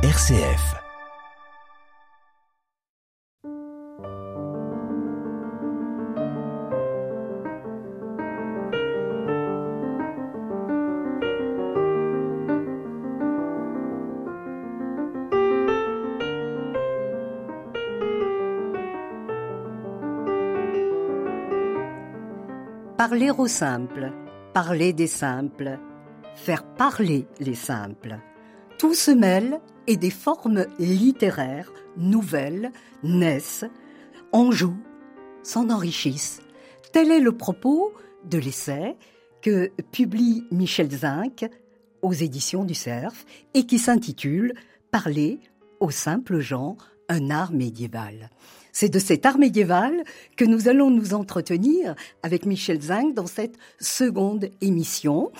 RCF. 0.00 0.76
Parler 22.96 23.32
aux 23.36 23.48
simples, 23.48 24.12
parler 24.54 24.92
des 24.92 25.08
simples, 25.08 25.80
faire 26.36 26.62
parler 26.62 27.26
les 27.40 27.56
simples. 27.56 28.20
Tout 28.78 28.94
se 28.94 29.10
mêle 29.10 29.60
et 29.88 29.96
des 29.96 30.10
formes 30.10 30.66
littéraires 30.78 31.72
nouvelles 31.96 32.70
naissent, 33.02 33.64
en 34.32 34.52
jouent, 34.52 34.84
s'en 35.42 35.70
enrichissent. 35.70 36.40
Tel 36.92 37.10
est 37.10 37.20
le 37.20 37.32
propos 37.32 37.92
de 38.24 38.38
l'essai 38.38 38.96
que 39.40 39.72
publie 39.90 40.44
Michel 40.50 40.90
Zinc 40.90 41.48
aux 42.02 42.12
éditions 42.12 42.64
du 42.64 42.74
Cerf 42.74 43.24
et 43.54 43.64
qui 43.64 43.78
s'intitule 43.78 44.54
Parler 44.90 45.40
aux 45.80 45.90
simples 45.90 46.40
gens, 46.40 46.76
un 47.08 47.30
art 47.30 47.52
médiéval. 47.52 48.30
C'est 48.72 48.88
de 48.90 48.98
cet 48.98 49.24
art 49.24 49.38
médiéval 49.38 50.04
que 50.36 50.44
nous 50.44 50.68
allons 50.68 50.90
nous 50.90 51.14
entretenir 51.14 51.94
avec 52.22 52.44
Michel 52.44 52.80
Zinc 52.80 53.14
dans 53.14 53.26
cette 53.26 53.56
seconde 53.80 54.50
émission. 54.60 55.30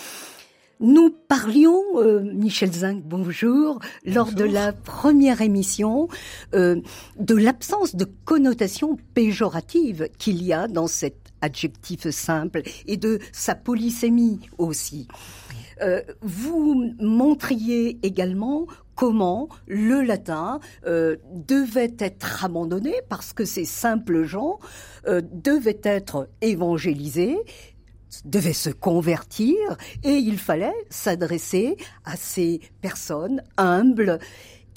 Nous 0.81 1.11
parlions, 1.11 1.83
euh, 1.97 2.21
Michel 2.21 2.71
Zinc, 2.71 3.03
bonjour, 3.05 3.81
lors 4.05 4.31
de 4.33 4.45
la 4.45 4.73
première 4.73 5.43
émission, 5.43 6.07
euh, 6.55 6.81
de 7.19 7.35
l'absence 7.35 7.97
de 7.97 8.07
connotation 8.25 8.97
péjorative 9.13 10.09
qu'il 10.19 10.41
y 10.45 10.53
a 10.53 10.69
dans 10.69 10.87
cet 10.87 11.33
adjectif 11.41 12.09
simple 12.11 12.63
et 12.87 12.97
de 12.97 13.19
sa 13.33 13.57
polysémie 13.57 14.39
aussi. 14.57 15.09
Euh, 15.83 16.01
vous 16.23 16.93
montriez 17.01 17.99
également 18.05 18.67
comment 18.95 19.49
le 19.67 20.03
latin 20.03 20.59
devait 20.85 21.95
être 22.01 22.45
abandonné 22.45 22.95
parce 23.09 23.33
que 23.33 23.45
ces 23.45 23.65
simples 23.65 24.25
gens 24.25 24.59
devaient 25.07 25.81
être 25.85 26.29
évangélisés 26.41 27.39
devait 28.25 28.53
se 28.53 28.71
convertir 28.71 29.57
et 30.05 30.15
il 30.15 30.39
fallait 30.39 30.75
s'adresser 30.91 31.77
à 32.05 32.17
ces 32.17 32.61
personnes 32.81 33.43
humbles 33.57 34.19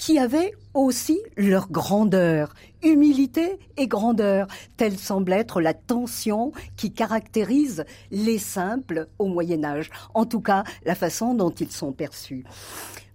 qui 0.02 0.18
avaient 0.18 0.52
aussi 0.74 1.20
leur 1.36 1.70
grandeur, 1.70 2.54
humilité 2.82 3.60
et 3.76 3.86
grandeur. 3.86 4.48
Telle 4.76 4.98
semble 4.98 5.32
être 5.32 5.60
la 5.60 5.74
tension 5.74 6.50
qui 6.76 6.92
caractérise 6.92 7.84
les 8.10 8.38
simples 8.38 9.06
au 9.20 9.26
Moyen 9.26 9.62
Âge, 9.62 9.90
en 10.14 10.26
tout 10.26 10.40
cas 10.40 10.64
la 10.84 10.96
façon 10.96 11.34
dont 11.34 11.50
ils 11.50 11.70
sont 11.70 11.92
perçus. 11.92 12.44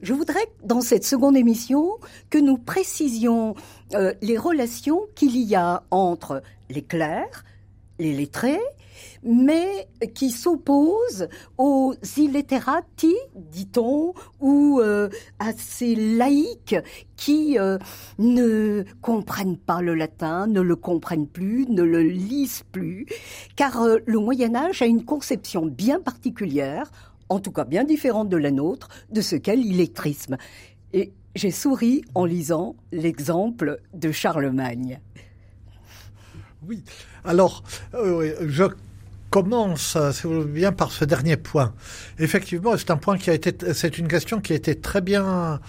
Je 0.01 0.13
voudrais, 0.13 0.47
dans 0.63 0.79
cette 0.79 1.03
seconde 1.03 1.35
émission, 1.35 1.97
que 2.29 2.37
nous 2.37 2.57
précisions 2.57 3.55
euh, 3.93 4.13
les 4.21 4.37
relations 4.37 5.01
qu'il 5.13 5.35
y 5.35 5.55
a 5.55 5.83
entre 5.91 6.41
les 6.69 6.83
clercs, 6.83 7.43
les 7.99 8.13
lettrés, 8.13 8.61
mais 9.23 9.87
qui 10.13 10.29
s'oppose 10.29 11.27
aux 11.57 11.93
illiterati, 12.17 13.15
dit-on, 13.35 14.13
ou 14.39 14.79
euh, 14.81 15.09
à 15.39 15.51
ces 15.53 15.95
laïcs 15.95 16.75
qui 17.15 17.57
euh, 17.59 17.77
ne 18.19 18.83
comprennent 19.01 19.57
pas 19.57 19.81
le 19.81 19.95
latin, 19.95 20.47
ne 20.47 20.61
le 20.61 20.75
comprennent 20.75 21.27
plus, 21.27 21.65
ne 21.67 21.83
le 21.83 22.01
lisent 22.01 22.63
plus, 22.71 23.05
car 23.55 23.81
euh, 23.81 23.97
le 24.05 24.19
Moyen 24.19 24.55
Âge 24.55 24.81
a 24.81 24.85
une 24.85 25.05
conception 25.05 25.65
bien 25.65 25.99
particulière, 25.99 26.91
en 27.29 27.39
tout 27.39 27.51
cas 27.51 27.65
bien 27.65 27.83
différente 27.83 28.29
de 28.29 28.37
la 28.37 28.51
nôtre, 28.51 28.89
de 29.11 29.21
ce 29.21 29.35
qu'est 29.35 29.55
l'illettrisme. 29.55 30.37
Et 30.93 31.11
j'ai 31.35 31.51
souri 31.51 32.03
en 32.15 32.25
lisant 32.25 32.75
l'exemple 32.91 33.79
de 33.93 34.11
Charlemagne. 34.11 34.99
Oui, 36.67 36.83
alors 37.23 37.63
je 37.93 38.63
commence, 39.29 39.97
si 40.11 40.23
vous 40.23 40.41
voulez 40.41 40.51
bien, 40.51 40.71
par 40.71 40.91
ce 40.91 41.05
dernier 41.05 41.37
point. 41.37 41.73
Effectivement, 42.19 42.77
c'est 42.77 42.91
un 42.91 42.97
point 42.97 43.17
qui 43.17 43.29
a 43.29 43.33
été, 43.33 43.53
c'est 43.73 43.97
une 43.97 44.07
question 44.07 44.39
qui 44.39 44.53
a 44.53 44.55
été 44.55 44.75
très 44.75 45.01
bien 45.01 45.59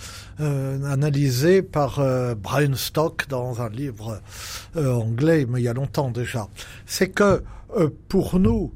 euh, 0.41 0.85
analysée 0.85 1.63
par 1.63 1.99
euh, 1.99 2.35
Brian 2.35 2.75
Stock 2.75 3.29
dans 3.29 3.61
un 3.61 3.69
livre 3.69 4.21
euh, 4.77 4.93
anglais, 4.93 5.47
mais 5.49 5.61
il 5.61 5.65
y 5.65 5.69
a 5.69 5.75
longtemps 5.75 6.11
déjà. 6.11 6.49
C'est 6.87 7.09
que 7.09 7.43
pour 8.09 8.39
nous, 8.39 8.73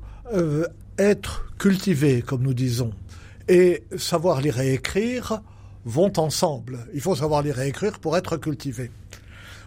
être 0.98 1.46
cultivé, 1.58 2.20
comme 2.22 2.42
nous 2.42 2.52
disons, 2.52 2.92
et 3.48 3.84
savoir 3.96 4.40
lire 4.40 4.60
et 4.60 4.74
écrire 4.74 5.40
vont 5.84 6.12
ensemble. 6.18 6.86
Il 6.94 7.00
faut 7.00 7.16
savoir 7.16 7.42
lire 7.42 7.60
et 7.60 7.68
écrire 7.68 7.98
pour 7.98 8.16
être 8.16 8.36
cultivé. 8.36 8.90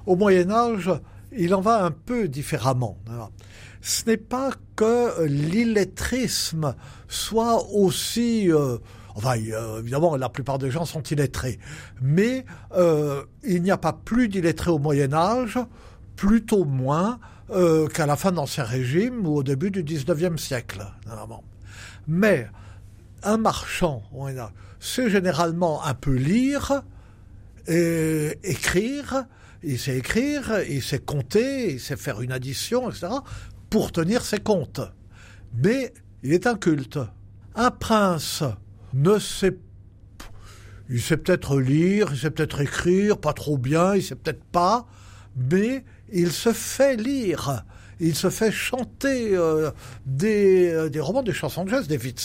Au 0.05 0.15
Moyen 0.15 0.51
Âge, 0.51 0.91
il 1.37 1.53
en 1.53 1.61
va 1.61 1.83
un 1.83 1.91
peu 1.91 2.27
différemment 2.27 2.97
ce 3.85 4.03
n'est 4.07 4.17
pas 4.17 4.49
que 4.75 5.25
l'illettrisme 5.25 6.75
soit 7.07 7.63
aussi... 7.71 8.51
Euh, 8.51 8.79
enfin, 9.13 9.37
euh, 9.37 9.79
évidemment, 9.79 10.17
la 10.17 10.27
plupart 10.27 10.57
des 10.57 10.71
gens 10.71 10.85
sont 10.85 11.03
illettrés. 11.03 11.59
Mais 12.01 12.45
euh, 12.75 13.23
il 13.43 13.61
n'y 13.61 13.69
a 13.69 13.77
pas 13.77 13.93
plus 13.93 14.27
d'illettrés 14.27 14.71
au 14.71 14.79
Moyen 14.79 15.13
Âge, 15.13 15.59
plutôt 16.15 16.65
moins 16.65 17.19
qu'à 17.93 18.07
la 18.07 18.15
fin 18.15 18.31
de 18.31 18.37
l'Ancien 18.37 18.63
Régime 18.63 19.27
ou 19.27 19.35
au 19.35 19.43
début 19.43 19.69
du 19.69 19.83
XIXe 19.83 20.41
siècle. 20.41 20.83
Mais 22.07 22.47
un 23.21 23.37
marchand, 23.37 24.01
c'est 24.79 25.11
généralement 25.11 25.85
un 25.85 25.93
peu 25.93 26.13
lire, 26.15 26.81
et 27.67 28.39
écrire, 28.43 29.25
il 29.63 29.79
sait 29.79 29.97
écrire, 29.97 30.61
il 30.69 30.81
sait 30.81 30.99
compter, 30.99 31.73
il 31.73 31.79
sait 31.79 31.97
faire 31.97 32.21
une 32.21 32.31
addition, 32.31 32.89
etc 32.89 33.07
pour 33.75 33.91
tenir 33.91 34.23
ses 34.23 34.39
comptes. 34.39 34.79
Mais 35.61 35.93
il 36.23 36.31
est 36.31 36.47
un 36.47 36.55
culte. 36.55 36.97
Un 37.55 37.71
prince 37.71 38.41
ne 38.93 39.19
sait 39.19 39.57
il 40.87 41.01
sait 41.01 41.17
peut-être 41.17 41.59
lire, 41.59 42.07
il 42.11 42.17
sait 42.17 42.31
peut-être 42.31 42.61
écrire, 42.61 43.17
pas 43.17 43.33
trop 43.33 43.57
bien, 43.57 43.95
il 43.95 44.01
sait 44.01 44.15
peut-être 44.15 44.45
pas, 44.45 44.87
mais 45.35 45.83
il 46.13 46.31
se 46.31 46.53
fait 46.53 46.95
lire. 46.95 47.65
Il 47.99 48.15
se 48.15 48.29
fait 48.29 48.51
chanter 48.51 49.35
euh, 49.35 49.71
des, 50.05 50.69
euh, 50.69 50.89
des, 50.89 51.01
romans, 51.01 51.21
des 51.21 51.33
chansons 51.33 51.65
de 51.65 51.71
jazz, 51.71 51.87
des 51.87 51.97
vies 51.97 52.15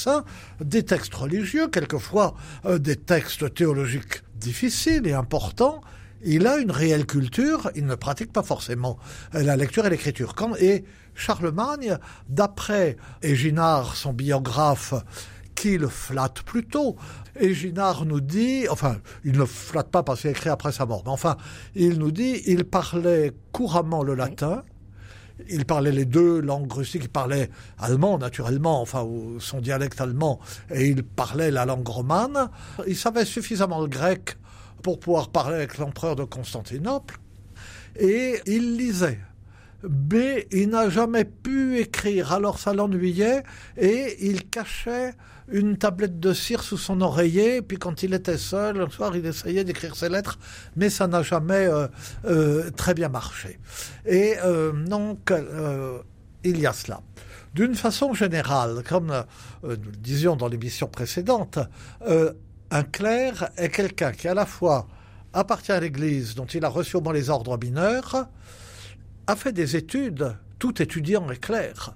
des 0.61 0.85
textes 0.85 1.15
religieux, 1.15 1.67
quelquefois 1.67 2.35
euh, 2.65 2.79
des 2.79 2.97
textes 2.97 3.55
théologiques 3.55 4.23
difficiles 4.37 5.05
et 5.09 5.15
importants. 5.15 5.81
Il 6.25 6.47
a 6.47 6.59
une 6.59 6.71
réelle 6.71 7.07
culture, 7.07 7.71
il 7.75 7.87
ne 7.87 7.95
pratique 7.95 8.33
pas 8.33 8.43
forcément 8.43 8.99
la 9.33 9.57
lecture 9.57 9.87
et 9.87 9.91
l'écriture. 9.91 10.35
Et 10.59 10.85
Charlemagne, 11.15 11.97
d'après 12.29 12.97
Éginard, 13.23 13.97
son 13.97 14.13
biographe, 14.13 14.95
qui 15.55 15.77
le 15.77 15.89
flatte 15.89 16.43
plutôt. 16.43 16.97
Éginard 17.39 18.07
nous 18.07 18.21
dit, 18.21 18.67
enfin, 18.69 18.97
il 19.25 19.39
ne 19.39 19.45
flatte 19.45 19.91
pas 19.91 20.03
parce 20.03 20.23
qu'il 20.23 20.31
écrit 20.31 20.49
après 20.49 20.73
sa 20.73 20.87
mort, 20.87 21.03
mais 21.05 21.11
enfin, 21.11 21.37
il 21.75 21.99
nous 21.99 22.11
dit, 22.11 22.43
il 22.47 22.65
parlait 22.65 23.33
couramment 23.53 24.03
le 24.03 24.15
latin, 24.15 24.63
il 25.49 25.65
parlait 25.65 25.93
les 25.93 26.05
deux 26.05 26.41
langues 26.41 26.73
russiques, 26.73 27.05
il 27.05 27.09
parlait 27.11 27.51
allemand 27.79 28.19
naturellement, 28.19 28.81
enfin 28.81 29.07
son 29.39 29.61
dialecte 29.61 30.01
allemand, 30.01 30.41
et 30.71 30.89
il 30.89 31.03
parlait 31.03 31.51
la 31.51 31.67
langue 31.67 31.89
romane. 31.89 32.51
Il 32.87 32.97
savait 32.97 33.25
suffisamment 33.25 33.81
le 33.81 33.89
grec 33.89 34.37
pour 34.83 35.01
pouvoir 35.01 35.31
parler 35.31 35.57
avec 35.57 35.79
l'empereur 35.79 36.17
de 36.17 36.25
Constantinople, 36.25 37.19
et 37.97 38.41
il 38.47 38.77
lisait. 38.77 39.19
B, 39.83 40.15
il 40.53 40.69
n'a 40.69 40.91
jamais 40.91 41.25
pu 41.25 41.79
écrire, 41.79 42.33
alors 42.33 42.59
ça 42.59 42.75
l'ennuyait, 42.75 43.43
et 43.79 44.17
il 44.21 44.49
cachait 44.49 45.15
une 45.51 45.77
tablette 45.77 46.21
de 46.21 46.33
cire 46.33 46.63
sous 46.63 46.77
son 46.77 47.01
oreiller, 47.01 47.63
puis 47.63 47.79
quand 47.79 48.03
il 48.03 48.15
était 48.15 48.39
seul, 48.39 48.81
un 48.81 48.91
soir, 48.91 49.17
il 49.17 49.27
essayait 49.27 49.65
d'écrire 49.65 49.97
ses 49.97 50.09
lettres, 50.09 50.39
mais 50.77 50.91
ça 50.91 51.07
n'a 51.07 51.23
jamais 51.23 51.67
euh, 51.67 51.89
euh, 52.27 52.71
très 52.71 52.95
bien 52.95 53.09
marché. 53.09 53.59
Et 54.07 54.35
euh, 54.45 54.73
donc, 54.73 55.33
il 56.45 56.61
y 56.61 56.67
a 56.67 56.73
cela. 56.73 57.01
D'une 57.55 57.75
façon 57.75 58.15
générale, 58.15 58.83
comme 58.89 59.25
nous 59.65 59.69
le 59.69 59.77
disions 59.77 60.37
dans 60.37 60.47
l'émission 60.47 60.87
précédente, 60.87 61.59
un 62.71 62.83
clerc 62.83 63.51
est 63.57 63.71
quelqu'un 63.71 64.13
qui 64.13 64.29
à 64.29 64.35
la 64.35 64.47
fois 64.47 64.87
appartient 65.33 65.73
à 65.73 65.81
l'Église, 65.81 66.35
dont 66.35 66.47
il 66.47 66.65
a 66.65 66.69
reçu 66.69 66.97
au 66.97 67.01
moins 67.01 67.13
les 67.13 67.31
ordres 67.31 67.59
mineurs, 67.59 68.27
a 69.27 69.37
fait 69.37 69.53
des 69.53 69.77
études, 69.77 70.37
tout 70.59 70.83
étudiant 70.83 71.31
est 71.31 71.41
clair. 71.41 71.95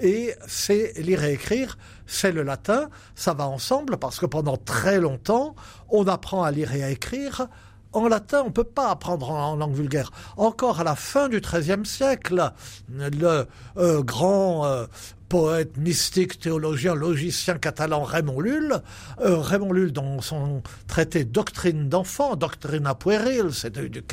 Et 0.00 0.34
c'est 0.46 0.92
lire 0.96 1.24
et 1.24 1.32
écrire, 1.32 1.78
c'est 2.06 2.32
le 2.32 2.42
latin, 2.42 2.88
ça 3.14 3.34
va 3.34 3.46
ensemble 3.46 3.96
parce 3.96 4.18
que 4.18 4.26
pendant 4.26 4.56
très 4.56 5.00
longtemps, 5.00 5.54
on 5.88 6.06
apprend 6.06 6.42
à 6.42 6.50
lire 6.50 6.74
et 6.74 6.82
à 6.82 6.90
écrire 6.90 7.48
en 7.96 8.08
latin, 8.08 8.42
on 8.44 8.50
peut 8.50 8.64
pas 8.64 8.90
apprendre 8.90 9.30
en, 9.30 9.56
langue 9.56 9.74
vulgaire. 9.74 10.10
Encore 10.36 10.80
à 10.80 10.84
la 10.84 10.96
fin 10.96 11.28
du 11.28 11.40
XIIIe 11.40 11.86
siècle, 11.86 12.52
le 12.90 13.46
euh, 13.78 14.02
grand 14.02 14.66
euh, 14.66 14.86
poète, 15.30 15.78
mystique, 15.78 16.38
théologien, 16.38 16.94
logicien 16.94 17.56
catalan 17.56 18.02
Raymond 18.02 18.40
Lull, 18.40 18.82
euh, 19.20 19.38
Raymond 19.38 19.72
Lull 19.72 19.92
dans 19.92 20.20
son 20.20 20.62
traité 20.86 21.24
Doctrine 21.24 21.88
d'enfant, 21.88 22.36
Doctrina 22.36 22.94
pueril, 22.94 23.46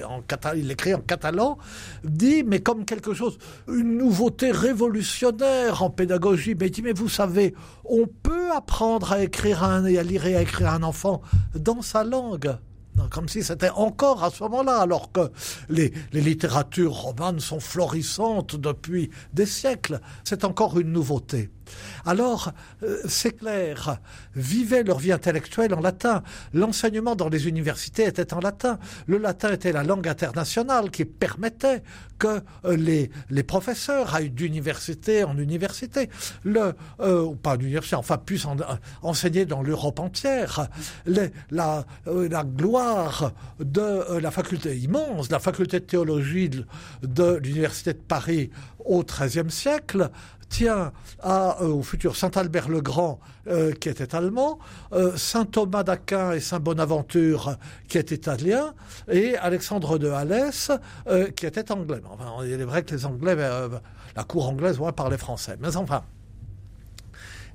en 0.06 0.24
il 0.56 0.72
écrit 0.72 0.94
en 0.94 1.02
catalan, 1.02 1.58
dit 2.06 2.44
mais 2.44 2.62
comme 2.62 2.86
quelque 2.86 3.14
chose, 3.14 3.38
une 3.68 3.98
nouveauté 3.98 4.52
révolutionnaire 4.52 5.84
en 5.84 5.90
pédagogie, 5.90 6.56
mais 6.58 6.68
il 6.68 6.72
dit 6.72 6.82
mais 6.82 6.94
vous 6.94 7.10
savez, 7.10 7.54
on 7.84 8.08
peut 8.08 8.52
apprendre 8.52 9.12
à 9.12 9.22
écrire 9.22 9.64
un, 9.64 9.86
et 9.86 9.98
à 10.00 10.04
lire 10.04 10.26
et 10.26 10.38
à 10.38 10.42
écrire 10.42 10.70
un 10.70 10.84
enfant 10.84 11.22
dans 11.54 11.82
sa 11.82 12.06
langue 12.06 12.56
comme 13.10 13.28
si 13.28 13.44
c'était 13.44 13.70
encore 13.70 14.24
à 14.24 14.30
ce 14.30 14.44
moment-là, 14.44 14.80
alors 14.80 15.12
que 15.12 15.32
les, 15.70 15.94
les, 16.12 16.22
littératures 16.22 16.94
romanes 16.94 17.40
sont 17.40 17.60
florissantes 17.60 18.56
depuis 18.56 19.10
des 19.34 19.46
siècles. 19.46 20.00
C'est 20.24 20.44
encore 20.44 20.80
une 20.80 20.92
nouveauté. 20.92 21.50
Alors, 22.06 22.52
euh, 22.84 22.98
c'est 23.08 23.38
clair, 23.38 24.00
vivaient 24.36 24.84
leur 24.84 25.00
vie 25.00 25.12
intellectuelle 25.12 25.74
en 25.74 25.80
latin. 25.80 26.24
L'enseignement 26.54 27.16
dans 27.16 27.30
les 27.30 27.48
universités 27.48 28.06
était 28.06 28.34
en 28.34 28.40
latin. 28.40 28.80
Le 29.08 29.18
latin 29.18 29.52
était 29.54 29.72
la 29.72 29.84
langue 29.84 30.08
internationale 30.08 30.92
qui 30.92 31.06
permettait 31.06 31.84
que 32.20 32.42
euh, 32.66 32.76
les, 32.76 33.10
les 33.30 33.44
professeurs 33.44 34.14
aillent 34.16 34.30
d'université 34.30 35.24
en 35.24 35.38
université, 35.38 36.10
le, 36.44 36.74
euh, 37.00 37.34
pas 37.36 37.58
d'université, 37.58 37.96
enfin 37.96 38.18
puissent 38.18 38.48
enseigner 39.02 39.46
dans 39.46 39.62
l'Europe 39.62 40.00
entière. 40.00 40.68
La 41.06 41.86
gloire 42.44 43.32
de 43.60 44.20
la 44.20 44.32
faculté 44.32 44.78
immense, 44.78 45.30
la 45.32 45.40
faculté 45.40 45.80
de 45.80 45.86
théologie 45.86 46.50
de 47.02 47.40
l'Université 47.44 47.94
de 47.94 48.00
Paris 48.00 48.50
au 48.86 49.04
XIIIe 49.04 49.50
siècle, 49.50 50.10
tient 50.54 50.92
euh, 51.26 51.68
au 51.68 51.82
futur 51.82 52.16
Saint 52.16 52.30
Albert 52.36 52.70
le 52.70 52.82
Grand, 52.82 53.20
euh, 53.48 53.72
qui 53.74 53.90
était 53.90 54.14
allemand, 54.14 54.60
euh, 54.92 55.18
Saint 55.18 55.46
Thomas 55.46 55.84
d'Aquin 55.84 56.32
et 56.32 56.40
Saint 56.40 56.60
Bonaventure, 56.60 57.58
qui 57.88 57.98
est 57.98 58.12
italien, 58.12 58.76
et 59.10 59.36
Alexandre 59.38 59.98
de 59.98 60.10
Halès, 60.10 60.72
qui 61.36 61.46
était 61.48 61.72
anglais. 61.72 62.02
Enfin, 62.06 62.46
il 62.46 62.52
est 62.52 62.64
vrai 62.66 62.84
que 62.84 62.94
les 62.94 63.06
Anglais, 63.06 63.36
la 63.36 64.24
cour 64.24 64.48
anglaise, 64.48 64.80
ouais, 64.80 64.92
parlait 64.92 65.18
français. 65.18 65.58
Mais 65.60 65.76
enfin. 65.76 66.04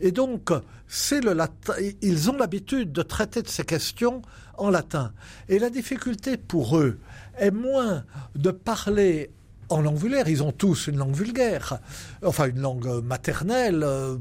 Et 0.01 0.13
donc, 0.13 0.51
c'est 0.87 1.21
le 1.21 1.33
latin. 1.33 1.75
Ils 2.03 2.31
ont 2.31 2.37
l'habitude 2.37 2.93
de 2.93 3.03
traiter 3.03 3.43
de 3.43 3.49
ces 3.49 3.65
questions 3.65 4.23
en 4.57 4.71
latin. 4.71 5.13
Et 5.49 5.59
la 5.59 5.71
difficulté 5.71 6.37
pour 6.37 6.79
eux 6.79 6.99
est 7.37 7.51
moins 7.51 8.05
de 8.35 8.51
parler 8.51 9.31
en 9.69 9.81
langue 9.81 9.97
vulgaire. 9.97 10.29
Ils 10.29 10.43
ont 10.43 10.53
tous 10.53 10.87
une 10.87 10.97
langue 10.97 11.15
vulgaire, 11.15 11.79
enfin 12.25 12.47
une 12.47 12.61
langue 12.61 13.03
maternelle. 13.05 13.83
Euh, 13.83 14.17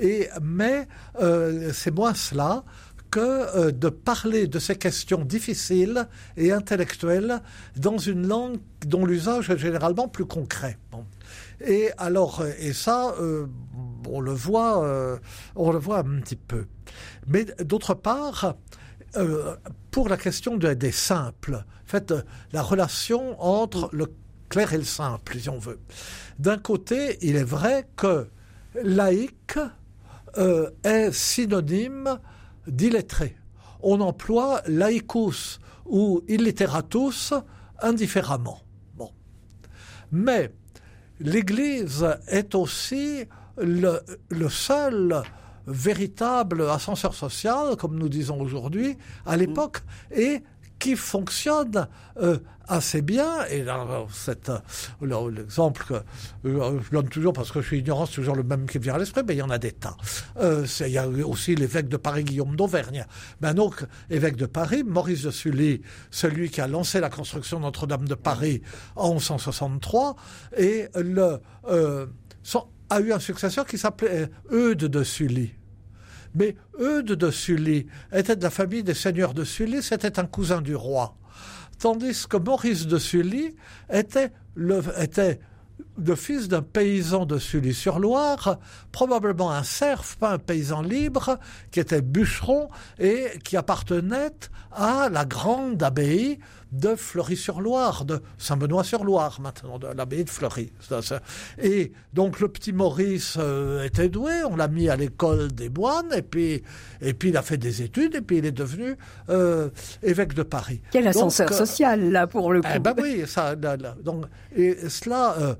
et 0.00 0.28
mais 0.40 0.86
euh, 1.20 1.70
c'est 1.72 1.90
moins 1.90 2.14
cela 2.14 2.64
que 3.10 3.20
euh, 3.20 3.72
de 3.72 3.88
parler 3.88 4.46
de 4.46 4.58
ces 4.58 4.76
questions 4.76 5.24
difficiles 5.24 6.08
et 6.36 6.52
intellectuelles 6.52 7.40
dans 7.76 7.98
une 7.98 8.26
langue 8.26 8.58
dont 8.86 9.04
l'usage 9.04 9.50
est 9.50 9.58
généralement 9.58 10.08
plus 10.08 10.24
concret. 10.24 10.78
Et 11.64 11.90
alors, 11.98 12.42
et 12.58 12.72
ça, 12.72 13.14
on 14.08 14.20
le 14.20 14.32
voit, 14.32 15.18
on 15.54 15.70
le 15.70 15.78
voit 15.78 15.98
un 16.00 16.20
petit 16.20 16.34
peu. 16.34 16.66
Mais 17.28 17.44
d'autre 17.60 17.94
part, 17.94 18.56
pour 19.92 20.08
la 20.08 20.16
question 20.16 20.56
des 20.56 20.90
simples, 20.90 21.54
en 21.54 21.86
fait, 21.86 22.12
la 22.52 22.62
relation 22.62 23.40
entre 23.40 23.88
le 23.92 24.06
clair 24.52 24.74
et 24.74 24.76
le 24.76 24.84
simple, 24.84 25.38
si 25.38 25.48
on 25.48 25.58
veut. 25.58 25.80
D'un 26.38 26.58
côté, 26.58 27.16
il 27.22 27.36
est 27.36 27.42
vrai 27.58 27.88
que 27.96 28.28
laïque 28.74 29.58
euh, 30.36 30.68
est 30.84 31.10
synonyme 31.10 32.18
d'illettré. 32.66 33.34
On 33.82 34.02
emploie 34.02 34.60
laicus 34.66 35.58
ou 35.86 36.20
illiteratus 36.28 37.32
indifféremment. 37.80 38.60
Mais 40.10 40.52
l'Église 41.18 42.06
est 42.28 42.54
aussi 42.54 43.24
le 43.56 44.48
seul 44.50 45.22
véritable 45.66 46.68
ascenseur 46.68 47.14
social, 47.14 47.76
comme 47.76 47.98
nous 47.98 48.10
disons 48.10 48.38
aujourd'hui, 48.38 48.98
à 49.24 49.38
l'époque, 49.38 49.78
et 50.14 50.42
qui 50.82 50.96
fonctionne 50.96 51.86
euh, 52.20 52.38
assez 52.66 53.02
bien. 53.02 53.44
Et 53.46 53.62
là, 53.62 53.86
euh, 53.88 55.30
l'exemple 55.30 55.84
que 55.84 55.94
euh, 56.48 56.80
je 56.82 56.90
donne 56.90 57.08
toujours 57.08 57.32
parce 57.32 57.52
que 57.52 57.60
je 57.60 57.68
suis 57.68 57.78
ignorant, 57.78 58.04
c'est 58.04 58.16
toujours 58.16 58.34
le 58.34 58.42
même 58.42 58.66
qui 58.66 58.78
vient 58.80 58.94
à 58.94 58.98
l'esprit, 58.98 59.22
mais 59.26 59.34
il 59.34 59.38
y 59.38 59.42
en 59.42 59.50
a 59.50 59.58
des 59.58 59.70
tas. 59.70 59.96
il 60.40 60.88
y 60.88 60.98
a 60.98 61.06
aussi 61.08 61.54
l'évêque 61.54 61.88
de 61.88 61.96
Paris, 61.96 62.24
Guillaume 62.24 62.56
d'Auvergne. 62.56 63.06
Ben 63.40 63.54
donc, 63.54 63.84
évêque 64.10 64.34
de 64.34 64.46
Paris, 64.46 64.82
Maurice 64.82 65.22
de 65.22 65.30
Sully, 65.30 65.82
celui 66.10 66.50
qui 66.50 66.60
a 66.60 66.66
lancé 66.66 66.98
la 66.98 67.10
construction 67.10 67.60
Notre-Dame 67.60 68.08
de 68.08 68.16
Paris 68.16 68.62
en 68.96 69.10
1163, 69.10 70.16
et 70.58 70.88
le, 70.96 71.38
a 72.90 73.00
eu 73.00 73.12
un 73.12 73.20
successeur 73.20 73.66
qui 73.66 73.78
s'appelait 73.78 74.28
Eudes 74.50 74.86
de 74.86 75.04
Sully. 75.04 75.52
Mais 76.34 76.56
Eudes 76.80 77.12
de 77.12 77.30
Sully 77.30 77.86
était 78.12 78.36
de 78.36 78.42
la 78.42 78.50
famille 78.50 78.82
des 78.82 78.94
seigneurs 78.94 79.34
de 79.34 79.44
Sully, 79.44 79.82
c'était 79.82 80.18
un 80.18 80.26
cousin 80.26 80.60
du 80.60 80.74
roi. 80.74 81.16
Tandis 81.78 82.26
que 82.28 82.36
Maurice 82.36 82.86
de 82.86 82.98
Sully 82.98 83.54
était 83.90 84.30
était 84.98 85.40
le 85.96 86.14
fils 86.14 86.48
d'un 86.48 86.62
paysan 86.62 87.26
de 87.26 87.38
Sully-sur-Loire, 87.38 88.58
probablement 88.92 89.50
un 89.50 89.62
serf, 89.62 90.16
pas 90.16 90.30
un 90.30 90.38
paysan 90.38 90.82
libre, 90.82 91.38
qui 91.70 91.80
était 91.80 92.02
bûcheron 92.02 92.68
et 92.98 93.26
qui 93.44 93.56
appartenait 93.56 94.32
à 94.72 95.08
la 95.10 95.24
grande 95.24 95.82
abbaye 95.82 96.38
de 96.72 96.94
Fleury-sur-Loire, 96.94 98.06
de 98.06 98.20
Saint-Benoît-sur-Loire 98.38 99.40
maintenant, 99.40 99.78
de 99.78 99.88
l'abbaye 99.88 100.24
de 100.24 100.30
Fleury. 100.30 100.72
Et 101.58 101.92
donc 102.14 102.40
le 102.40 102.48
petit 102.48 102.72
Maurice 102.72 103.36
euh, 103.38 103.84
était 103.84 104.08
doué, 104.08 104.42
on 104.48 104.56
l'a 104.56 104.68
mis 104.68 104.88
à 104.88 104.96
l'école 104.96 105.52
des 105.52 105.68
moines, 105.68 106.12
et 106.16 106.22
puis, 106.22 106.62
et 107.02 107.12
puis 107.12 107.28
il 107.28 107.36
a 107.36 107.42
fait 107.42 107.58
des 107.58 107.82
études, 107.82 108.14
et 108.14 108.20
puis 108.22 108.38
il 108.38 108.46
est 108.46 108.52
devenu 108.52 108.96
euh, 109.28 109.68
évêque 110.02 110.32
de 110.32 110.42
Paris. 110.42 110.80
Quel 110.90 111.06
ascenseur 111.06 111.52
euh, 111.52 111.54
social, 111.54 112.10
là, 112.10 112.26
pour 112.26 112.52
le 112.52 112.62
eh 112.64 112.76
coup. 112.76 112.82
ben 112.82 112.94
oui, 112.98 113.24
ça, 113.26 113.54
donc, 113.54 114.24
et 114.56 114.88
cela, 114.88 115.56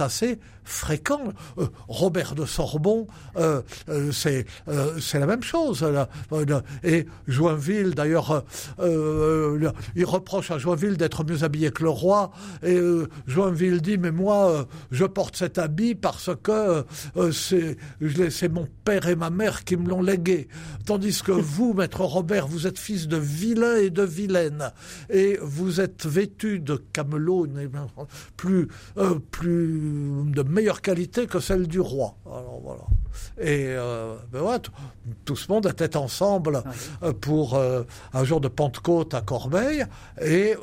assez 0.00 0.38
fréquent. 0.66 1.32
Euh, 1.58 1.66
Robert 1.88 2.34
de 2.34 2.44
Sorbon, 2.44 3.06
euh, 3.36 3.62
euh, 3.88 4.10
c'est 4.12 5.18
la 5.18 5.26
même 5.26 5.42
chose. 5.42 5.86
et 6.84 7.06
Joinville, 7.26 7.94
d'ailleurs, 7.94 8.44
il 8.78 10.04
reproche 10.04 10.50
à 10.50 10.58
Joinville 10.58 10.96
d'être 10.96 11.24
mieux 11.24 11.44
habillé 11.44 11.70
que 11.70 11.82
le 11.82 11.90
roi. 11.90 12.32
Et 12.62 12.78
Joinville 13.26 13.80
dit 13.80 13.96
mais 13.96 14.10
moi, 14.10 14.66
je 14.90 15.04
porte 15.04 15.36
cet 15.36 15.58
habit 15.58 15.94
parce 15.94 16.30
que 16.42 16.84
c'est 17.32 18.48
mon 18.48 18.68
père 18.84 19.08
et 19.08 19.16
ma 19.16 19.30
mère 19.30 19.64
qui 19.64 19.76
me 19.76 19.88
l'ont 19.88 20.02
légué. 20.02 20.48
Tandis 20.84 21.22
que 21.22 21.32
vous, 21.46 21.72
maître 21.72 22.02
Robert, 22.02 22.48
vous 22.48 22.66
êtes 22.66 22.78
fils 22.78 23.06
de 23.06 23.16
vilain 23.16 23.76
et 23.76 23.90
de 23.90 24.02
vilaine, 24.02 24.72
et 25.10 25.38
vous 25.40 25.80
êtes 25.80 26.06
vêtu 26.06 26.58
de 26.58 26.76
camelot, 26.92 27.46
plus 28.36 28.68
plus 29.30 29.80
de 30.24 30.42
meilleure 30.56 30.80
qualité 30.80 31.26
que 31.26 31.38
celle 31.38 31.68
du 31.68 31.80
roi. 31.80 32.16
Alors 32.26 32.60
voilà. 32.62 32.86
Et 33.38 33.66
euh, 33.68 34.16
ben 34.32 34.40
ouais, 34.40 34.56
tout 35.24 35.36
ce 35.36 35.52
monde 35.52 35.66
était 35.66 35.96
ensemble 35.96 36.62
euh, 37.02 37.12
pour 37.12 37.54
euh, 37.54 37.82
un 38.12 38.24
jour 38.24 38.40
de 38.40 38.48
Pentecôte 38.48 39.12
à 39.14 39.20
Corbeil 39.20 39.84
et 40.20 40.54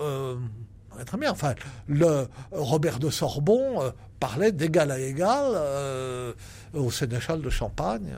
très 1.04 1.18
bien. 1.18 1.32
Enfin, 1.32 1.54
le 1.88 2.28
Robert 2.52 3.00
de 3.00 3.10
Sorbon 3.10 3.94
parlait 4.24 4.54
d'égal 4.54 4.90
à 4.90 5.00
égal 5.00 5.52
euh, 5.54 6.32
au 6.74 6.90
sénéchal 6.92 7.42
de 7.42 7.50
Champagne. 7.50 8.16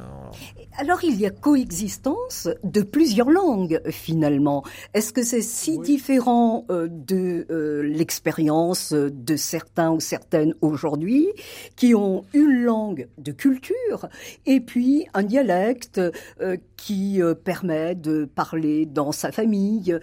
Alors 0.77 1.03
il 1.03 1.19
y 1.19 1.25
a 1.25 1.31
coexistence 1.31 2.47
de 2.63 2.83
plusieurs 2.83 3.31
langues 3.31 3.81
finalement. 3.89 4.63
Est-ce 4.93 5.11
que 5.11 5.23
c'est 5.23 5.41
si 5.41 5.79
différent 5.79 6.65
euh, 6.69 6.87
de 6.91 7.47
euh, 7.49 7.81
l'expérience 7.81 8.93
de 8.93 9.35
certains 9.35 9.89
ou 9.89 9.99
certaines 9.99 10.53
aujourd'hui 10.61 11.27
qui 11.75 11.95
ont 11.95 12.23
une 12.33 12.61
langue 12.61 13.07
de 13.17 13.31
culture 13.31 14.07
et 14.45 14.59
puis 14.59 15.07
un 15.15 15.23
dialecte 15.23 15.99
qui 16.77 17.19
permet 17.43 17.95
de 17.95 18.25
parler 18.25 18.85
dans 18.85 19.11
sa 19.11 19.31
famille 19.31 19.97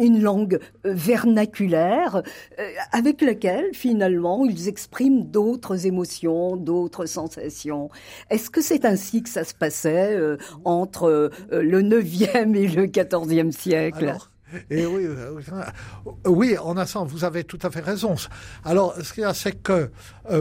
une 0.00 0.20
langue 0.20 0.58
euh, 0.86 0.92
vernaculaire 0.94 2.22
euh, 2.58 2.70
avec 2.92 3.20
laquelle 3.20 3.70
finalement 3.72 4.44
ils 4.44 4.68
expriment 4.68 5.24
d'autres 5.24 5.86
émotions, 5.86 6.56
d'autres 6.56 7.06
sensations. 7.06 7.88
Est-ce 8.30 8.50
que 8.50 8.60
c'est 8.60 8.84
ainsi 8.84 9.22
que 9.22 9.28
ça 9.28 9.44
se 9.44 9.54
passait 9.54 10.14
euh, 10.14 10.36
entre 10.64 11.30
le 11.50 11.82
9e 11.82 12.54
et 12.56 12.68
le 12.68 12.86
14e 12.86 13.52
siècle? 13.52 14.14
Et 14.70 14.86
oui, 14.86 15.06
oui, 16.24 16.56
en 16.56 16.78
un 16.78 16.86
sens, 16.86 17.10
vous 17.10 17.24
avez 17.24 17.44
tout 17.44 17.58
à 17.62 17.70
fait 17.70 17.80
raison. 17.80 18.14
Alors, 18.64 18.94
ce 19.02 19.12
qu'il 19.12 19.22
y 19.22 19.26
a, 19.26 19.34
c'est 19.34 19.52
que 19.52 19.90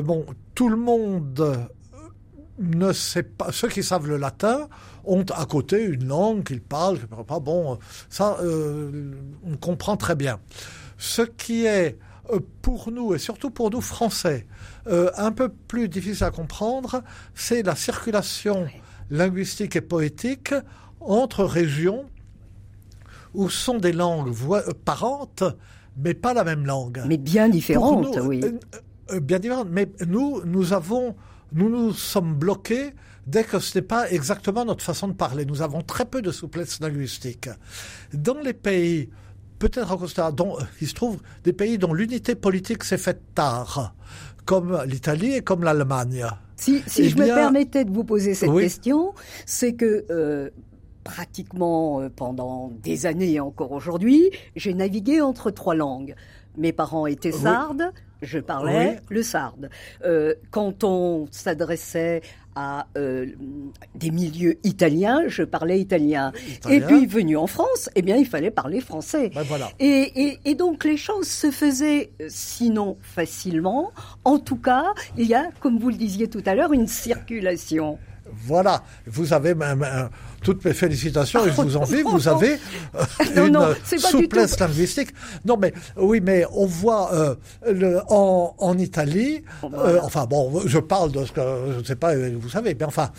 bon, 0.01 0.25
tout 0.55 0.69
le 0.69 0.77
monde 0.77 1.67
ne 2.59 2.93
sait 2.93 3.23
pas. 3.23 3.51
Ceux 3.51 3.67
qui 3.67 3.83
savent 3.83 4.07
le 4.07 4.17
latin 4.17 4.67
ont 5.07 5.25
à 5.33 5.45
côté 5.45 5.83
une 5.83 6.07
langue 6.07 6.43
qu'ils 6.43 6.61
parlent. 6.61 6.99
Pas 7.27 7.39
bon, 7.39 7.79
ça, 8.09 8.37
on 8.41 9.57
comprend 9.57 9.97
très 9.97 10.15
bien. 10.15 10.39
Ce 10.97 11.21
qui 11.21 11.65
est 11.65 11.97
pour 12.61 12.91
nous 12.91 13.15
et 13.15 13.19
surtout 13.19 13.49
pour 13.49 13.71
nous 13.71 13.81
Français 13.81 14.45
un 14.85 15.31
peu 15.31 15.49
plus 15.49 15.89
difficile 15.89 16.25
à 16.25 16.31
comprendre, 16.31 17.03
c'est 17.33 17.63
la 17.63 17.75
circulation 17.75 18.67
linguistique 19.09 19.75
et 19.75 19.81
poétique 19.81 20.53
entre 20.99 21.43
régions 21.43 22.05
où 23.33 23.49
sont 23.49 23.77
des 23.77 23.93
langues 23.93 24.33
euh, 24.51 24.61
parentes, 24.85 25.43
mais 25.97 26.13
pas 26.13 26.33
la 26.33 26.43
même 26.43 26.65
langue. 26.65 27.01
Mais 27.07 27.17
bien 27.17 27.49
différentes, 27.49 28.17
oui. 28.23 28.41
Euh, 28.43 28.57
euh, 29.11 29.19
bien 29.19 29.39
différentes. 29.39 29.69
Mais 29.71 29.87
nous, 30.05 30.41
nous 30.45 30.73
avons, 30.73 31.15
nous 31.53 31.69
nous 31.69 31.93
sommes 31.93 32.33
bloqués 32.33 32.93
dès 33.27 33.43
que 33.43 33.59
ce 33.59 33.77
n'est 33.77 33.83
pas 33.83 34.09
exactement 34.09 34.65
notre 34.65 34.83
façon 34.83 35.07
de 35.07 35.13
parler. 35.13 35.45
Nous 35.45 35.61
avons 35.61 35.81
très 35.81 36.05
peu 36.05 36.21
de 36.21 36.31
souplesse 36.31 36.79
linguistique. 36.79 37.49
Dans 38.13 38.39
les 38.39 38.53
pays, 38.53 39.09
peut-être 39.59 39.91
en 39.91 39.97
Costa, 39.97 40.31
dont 40.31 40.57
il 40.81 40.87
se 40.87 40.93
trouve 40.93 41.19
des 41.43 41.53
pays 41.53 41.77
dont 41.77 41.93
l'unité 41.93 42.35
politique 42.35 42.83
s'est 42.83 42.97
faite 42.97 43.21
tard, 43.35 43.93
comme 44.45 44.81
l'Italie 44.85 45.33
et 45.33 45.41
comme 45.41 45.63
l'Allemagne. 45.63 46.25
Si, 46.55 46.81
si 46.87 47.03
eh 47.03 47.09
je 47.09 47.17
me 47.17 47.25
permettais 47.25 47.85
de 47.85 47.91
vous 47.91 48.03
poser 48.03 48.33
cette 48.33 48.51
question, 48.51 49.13
c'est 49.45 49.73
que 49.73 50.51
pratiquement 51.07 52.01
euh, 52.01 52.09
pendant 52.13 52.69
des 52.83 53.05
années 53.05 53.33
et 53.33 53.39
encore 53.39 53.71
aujourd'hui, 53.71 54.29
j'ai 54.55 54.73
navigué 54.73 55.21
entre 55.21 55.51
trois 55.51 55.73
langues. 55.73 56.15
Mes 56.57 56.73
parents 56.73 57.07
étaient 57.07 57.31
sardes, 57.31 57.93
je 58.21 58.39
parlais 58.39 58.99
le 59.09 59.23
sarde. 59.23 59.69
Euh, 60.03 60.33
quand 60.51 60.83
on 60.83 61.27
s'adressait 61.31 62.21
à 62.59 62.87
euh, 62.97 63.27
des 63.93 64.09
milieux 64.09 64.57
italiens, 64.63 65.21
je 65.27 65.43
parlais 65.43 65.79
italien. 65.79 66.31
Et 66.67 66.81
puis 66.81 67.05
venu 67.05 67.37
en 67.37 67.45
France, 67.45 67.87
eh 67.93 68.01
bien 68.01 68.15
il 68.15 68.25
fallait 68.25 68.49
parler 68.49 68.81
français. 68.81 69.29
Ben 69.35 69.43
voilà. 69.43 69.69
et, 69.79 70.39
et, 70.43 70.55
donc 70.55 70.83
les 70.83 70.97
choses 70.97 71.27
se 71.27 71.51
faisaient, 71.51 72.13
sinon 72.27 72.97
facilement. 73.03 73.91
En 74.25 74.39
tout 74.39 74.55
cas, 74.55 74.85
il 75.17 75.27
y 75.27 75.35
a, 75.35 75.49
comme 75.59 75.77
vous 75.77 75.89
le 75.89 75.97
disiez 75.97 76.29
tout 76.29 76.41
à 76.47 76.55
l'heure, 76.55 76.73
une 76.73 76.87
circulation. 76.87 77.99
Voilà, 78.33 78.83
vous 79.05 79.33
avez 79.33 79.55
même 79.55 79.85
toutes 80.41 80.63
mes 80.63 80.73
félicitations 80.73 81.45
et 81.45 81.51
je 81.51 81.61
vous 81.61 81.77
envie. 81.77 82.01
Vous 82.03 82.27
avez 82.29 82.57
euh, 82.95 83.47
une 83.91 83.99
souplesse 83.99 84.59
linguistique. 84.59 85.09
Non, 85.45 85.57
mais 85.57 85.73
oui, 85.97 86.21
mais 86.21 86.45
on 86.51 86.65
voit 86.65 87.13
euh, 87.13 87.35
le, 87.69 87.99
en, 88.07 88.55
en 88.57 88.77
Italie. 88.77 89.43
Euh, 89.63 89.99
enfin 90.03 90.25
bon, 90.25 90.61
je 90.65 90.79
parle 90.79 91.11
de 91.11 91.25
ce 91.25 91.31
que 91.31 91.41
je 91.73 91.79
ne 91.79 91.83
sais 91.83 91.95
pas. 91.95 92.15
Vous 92.15 92.49
savez, 92.49 92.75
mais 92.79 92.85
enfin, 92.85 93.11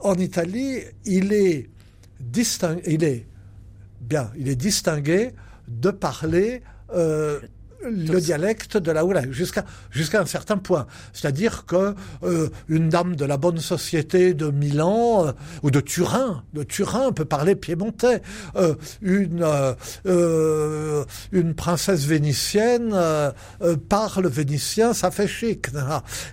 en 0.00 0.14
Italie, 0.14 0.78
il 1.04 1.32
est 1.32 1.68
distingué. 2.20 2.82
Il 2.86 3.04
est 3.04 3.26
bien. 4.00 4.30
Il 4.36 4.48
est 4.48 4.56
distingué 4.56 5.32
de 5.66 5.90
parler 5.90 6.62
le 7.84 8.20
dialecte 8.20 8.76
de 8.76 8.90
la 8.90 9.04
Oula 9.04 9.22
jusqu'à 9.30 9.64
jusqu'à 9.90 10.20
un 10.20 10.26
certain 10.26 10.56
point. 10.56 10.86
C'est-à-dire 11.12 11.64
que 11.66 11.94
euh, 12.22 12.48
une 12.68 12.88
dame 12.88 13.16
de 13.16 13.24
la 13.24 13.36
bonne 13.36 13.58
société 13.58 14.34
de 14.34 14.50
Milan 14.50 15.26
euh, 15.26 15.32
ou 15.62 15.70
de 15.70 15.80
Turin, 15.80 16.42
de 16.54 16.62
Turin 16.62 17.12
peut 17.12 17.24
parler 17.24 17.54
piémontais. 17.54 18.22
Euh, 18.56 18.74
une 19.02 19.46
une 21.32 21.54
princesse 21.54 22.04
vénitienne 22.04 22.94
parle 23.88 24.26
vénitien, 24.28 24.92
ça 24.92 25.10
fait 25.10 25.28
chic. 25.28 25.66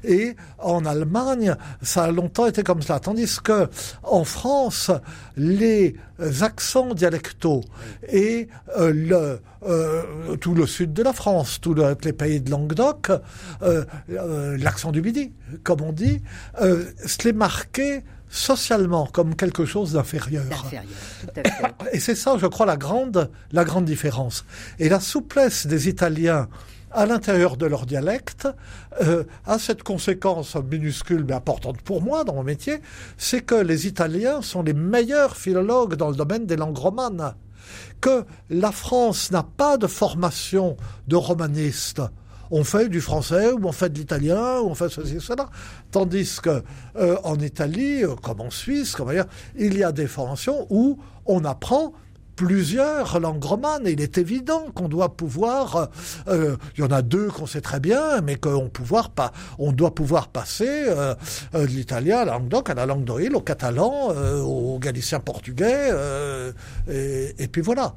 Et 0.03 0.35
en 0.59 0.85
Allemagne, 0.85 1.55
ça 1.81 2.05
a 2.05 2.11
longtemps 2.11 2.47
été 2.47 2.63
comme 2.63 2.81
ça. 2.81 2.99
Tandis 2.99 3.37
que 3.43 3.67
en 4.03 4.23
France, 4.23 4.91
les 5.37 5.95
accents 6.41 6.93
dialectaux 6.93 7.61
et 8.07 8.47
le 8.77 9.39
euh, 9.67 10.35
tout 10.37 10.53
le 10.53 10.67
sud 10.67 10.93
de 10.93 11.01
la 11.01 11.13
France, 11.13 11.59
tous 11.59 11.73
les 11.73 12.13
pays 12.13 12.39
de 12.39 12.51
Languedoc, 12.51 13.09
euh, 13.63 13.83
euh, 14.11 14.57
l'accent 14.59 14.91
du 14.91 15.01
Midi, 15.01 15.31
comme 15.63 15.81
on 15.81 15.91
dit, 15.91 16.21
se 16.59 17.23
les 17.23 17.33
marquait 17.33 18.03
socialement 18.29 19.07
comme 19.07 19.35
quelque 19.35 19.65
chose 19.65 19.93
d'inférieur. 19.93 20.43
Et 21.93 21.99
c'est 21.99 22.15
ça, 22.15 22.37
je 22.37 22.45
crois, 22.45 22.67
la 22.67 22.77
grande, 22.77 23.31
la 23.51 23.63
grande 23.63 23.85
différence. 23.85 24.45
Et 24.77 24.87
la 24.87 24.99
souplesse 24.99 25.65
des 25.65 25.89
Italiens 25.89 26.47
à 26.95 27.05
l'intérieur 27.05 27.57
de 27.57 27.65
leur 27.65 27.85
dialecte 27.85 28.47
a 29.45 29.59
cette 29.59 29.83
conséquence 29.83 30.55
minuscule 30.55 31.25
mais 31.27 31.33
importante 31.33 31.81
pour 31.81 32.01
moi 32.01 32.23
dans 32.23 32.33
mon 32.33 32.43
métier, 32.43 32.81
c'est 33.17 33.41
que 33.41 33.55
les 33.55 33.85
Italiens 33.87 34.41
sont 34.41 34.63
les 34.63 34.73
meilleurs 34.73 35.35
philologues 35.35 35.95
dans 35.95 36.09
le 36.09 36.15
domaine 36.15 36.45
des 36.45 36.55
langues 36.55 36.77
romanes 36.77 37.35
que 38.01 38.25
la 38.49 38.71
France 38.71 39.31
n'a 39.31 39.43
pas 39.43 39.77
de 39.77 39.87
formation 39.87 40.77
de 41.07 41.15
romaniste. 41.15 42.01
On 42.51 42.63
fait 42.63 42.89
du 42.89 43.01
français 43.01 43.51
ou 43.51 43.59
on 43.63 43.71
fait 43.71 43.89
de 43.89 43.97
l'italien 43.97 44.59
ou 44.59 44.67
on 44.67 44.75
fait 44.75 44.89
ceci 44.89 45.19
cela. 45.19 45.49
Tandis 45.91 46.39
que 46.41 46.63
euh, 46.95 47.17
en 47.23 47.39
Italie, 47.39 48.03
euh, 48.03 48.15
comme 48.15 48.41
en 48.41 48.51
Suisse, 48.51 48.95
comme 48.95 49.09
ailleurs, 49.09 49.27
il 49.55 49.77
y 49.77 49.83
a 49.83 49.91
des 49.91 50.07
formations 50.07 50.67
où 50.69 50.99
on 51.25 51.43
apprend 51.43 51.93
plusieurs 52.35 53.19
langues 53.19 53.43
romanes. 53.43 53.83
il 53.85 54.01
est 54.01 54.17
évident 54.17 54.65
qu'on 54.73 54.87
doit 54.87 55.15
pouvoir, 55.15 55.75
euh, 55.75 55.85
euh, 56.27 56.57
il 56.77 56.81
y 56.81 56.83
en 56.83 56.91
a 56.91 57.01
deux 57.01 57.29
qu'on 57.29 57.45
sait 57.45 57.61
très 57.61 57.79
bien, 57.79 58.21
mais 58.21 58.35
qu'on 58.35 58.69
pouvoir 58.69 59.09
pas, 59.09 59.31
on 59.57 59.71
doit 59.71 59.95
pouvoir 59.95 60.27
passer 60.27 60.67
euh, 60.69 61.15
de 61.53 61.65
l'italien 61.65 62.19
à 62.19 62.25
la 62.25 62.33
langue 62.33 62.47
d'oc, 62.47 62.69
à 62.69 62.73
la 62.73 62.85
langue 62.85 63.03
d'oïl, 63.03 63.35
au 63.35 63.41
catalan, 63.41 64.09
au 64.43 64.77
galicien 64.79 65.19
portugais, 65.19 65.91
et, 66.87 67.47
puis 67.47 67.61
voilà. 67.61 67.95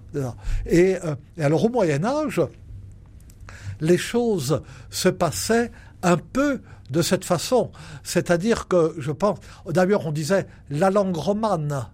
Et, 0.67 0.97
et 1.37 1.43
alors 1.43 1.65
au 1.65 1.69
Moyen 1.69 2.05
Âge, 2.05 2.41
les 3.81 3.99
choses 3.99 4.63
se 4.91 5.09
passaient 5.09 5.71
un 6.03 6.17
peu 6.17 6.61
de 6.91 7.03
cette 7.03 7.25
façon. 7.25 7.71
C'est-à-dire 8.03 8.69
que, 8.69 8.95
je 8.99 9.13
pense, 9.13 9.39
d'ailleurs 9.67 10.07
on 10.07 10.13
disait 10.13 10.47
la 10.71 10.91
langue 10.91 11.17
romane 11.17 11.87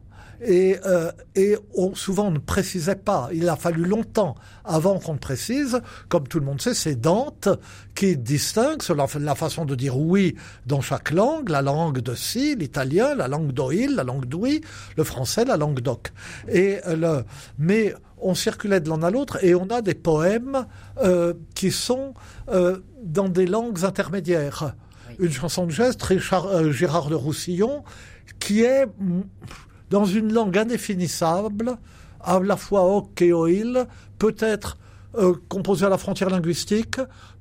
et, 0.42 0.76
euh, 0.86 1.10
et 1.34 1.56
on, 1.74 1.94
souvent 1.94 2.28
on 2.28 2.30
ne 2.32 2.38
précisait 2.38 2.96
pas. 2.96 3.28
Il 3.32 3.48
a 3.48 3.56
fallu 3.56 3.84
longtemps 3.84 4.34
avant 4.64 4.98
qu'on 4.98 5.16
précise. 5.16 5.80
Comme 6.08 6.26
tout 6.26 6.38
le 6.38 6.46
monde 6.46 6.60
sait, 6.60 6.74
c'est 6.74 6.96
Dante 6.96 7.48
qui 7.94 8.16
distingue 8.16 8.82
la, 8.88 9.06
la 9.20 9.34
façon 9.34 9.64
de 9.64 9.74
dire 9.74 9.98
oui 9.98 10.36
dans 10.66 10.80
chaque 10.80 11.10
langue, 11.10 11.48
la 11.48 11.62
langue 11.62 12.00
de 12.00 12.14
si, 12.14 12.56
l'italien, 12.56 13.14
la 13.14 13.28
langue 13.28 13.52
d'oïl, 13.52 13.94
la 13.94 14.04
langue 14.04 14.26
d'ouï, 14.26 14.60
le 14.96 15.04
français, 15.04 15.44
la 15.44 15.56
langue 15.56 15.80
d'oc. 15.80 16.12
Et 16.48 16.78
euh, 16.86 16.96
le, 16.96 17.24
mais 17.58 17.94
on 18.18 18.34
circulait 18.34 18.80
de 18.80 18.88
l'un 18.88 19.02
à 19.02 19.10
l'autre 19.10 19.44
et 19.44 19.54
on 19.54 19.66
a 19.66 19.82
des 19.82 19.94
poèmes 19.94 20.66
euh, 21.02 21.34
qui 21.54 21.70
sont 21.70 22.14
euh, 22.48 22.78
dans 23.02 23.28
des 23.28 23.46
langues 23.46 23.84
intermédiaires. 23.84 24.74
Une 25.18 25.30
chanson 25.30 25.66
de 25.66 25.70
geste, 25.70 26.02
Richard, 26.02 26.72
Gérard 26.72 27.08
de 27.08 27.14
Roussillon, 27.14 27.84
qui 28.40 28.62
est 28.62 28.86
dans 29.94 30.06
une 30.06 30.32
langue 30.32 30.58
indéfinissable, 30.58 31.76
à 32.20 32.40
la 32.40 32.56
fois 32.56 32.82
hoc 32.82 33.22
et 33.22 33.32
oil, 33.32 33.86
peut-être 34.18 34.76
euh, 35.16 35.34
composée 35.48 35.86
à 35.86 35.88
la 35.88 35.98
frontière 35.98 36.30
linguistique, 36.30 36.96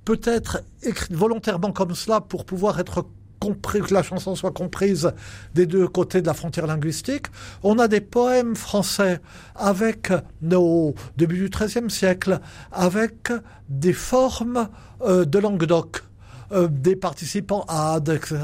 peut-être 0.06 0.62
écrite 0.84 1.14
volontairement 1.14 1.72
comme 1.72 1.96
cela 1.96 2.22
pour 2.22 2.46
pouvoir 2.46 2.80
être 2.80 3.08
compris, 3.40 3.82
que 3.82 3.92
la 3.92 4.04
chanson 4.04 4.36
soit 4.36 4.52
comprise 4.52 5.12
des 5.56 5.66
deux 5.66 5.88
côtés 5.88 6.22
de 6.22 6.28
la 6.28 6.36
frontière 6.36 6.68
linguistique. 6.68 7.26
On 7.64 7.80
a 7.80 7.88
des 7.88 8.02
poèmes 8.02 8.56
français 8.56 9.20
avec, 9.56 10.12
au 10.54 10.94
début 11.18 11.40
du 11.40 11.50
XIIIe 11.50 11.90
siècle, 11.90 12.40
avec 12.72 13.32
des 13.68 13.94
formes 13.94 14.70
euh, 15.02 15.26
de 15.26 15.40
langue 15.40 15.66
d'oc. 15.66 16.04
Euh, 16.52 16.68
des 16.68 16.96
participants 16.96 17.66
ad, 17.68 18.10
etc., 18.10 18.38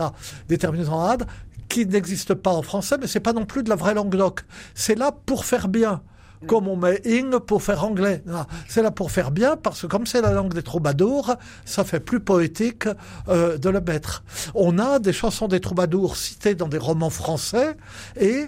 des 0.47 0.57
terminaisons 0.57 0.99
ad, 0.99 1.27
qui 1.69 1.85
n'existe 1.85 2.33
pas 2.33 2.51
en 2.51 2.61
français, 2.61 2.97
mais 2.99 3.07
c'est 3.07 3.19
pas 3.19 3.33
non 3.33 3.45
plus 3.45 3.63
de 3.63 3.69
la 3.69 3.75
vraie 3.75 3.93
langue 3.93 4.15
doc. 4.15 4.41
C'est 4.73 4.95
là 4.95 5.11
pour 5.11 5.45
faire 5.45 5.67
bien. 5.67 6.01
Comme 6.47 6.69
on 6.69 6.77
met 6.77 7.01
ing 7.03 7.37
pour 7.39 7.61
faire 7.61 7.83
anglais. 7.83 8.23
C'est 8.69 8.81
là 8.81 8.91
pour 8.91 9.11
faire 9.11 9.29
bien 9.29 9.57
parce 9.57 9.81
que 9.81 9.87
comme 9.87 10.05
c'est 10.05 10.21
la 10.21 10.31
langue 10.31 10.53
des 10.53 10.63
troubadours, 10.63 11.35
ça 11.65 11.83
fait 11.83 11.99
plus 11.99 12.21
poétique 12.21 12.87
euh, 13.27 13.57
de 13.57 13.69
le 13.69 13.81
mettre. 13.81 14.23
On 14.55 14.79
a 14.79 14.99
des 14.99 15.11
chansons 15.11 15.49
des 15.49 15.59
troubadours 15.59 16.15
citées 16.15 16.55
dans 16.55 16.69
des 16.69 16.77
romans 16.77 17.09
français 17.09 17.75
et 18.17 18.45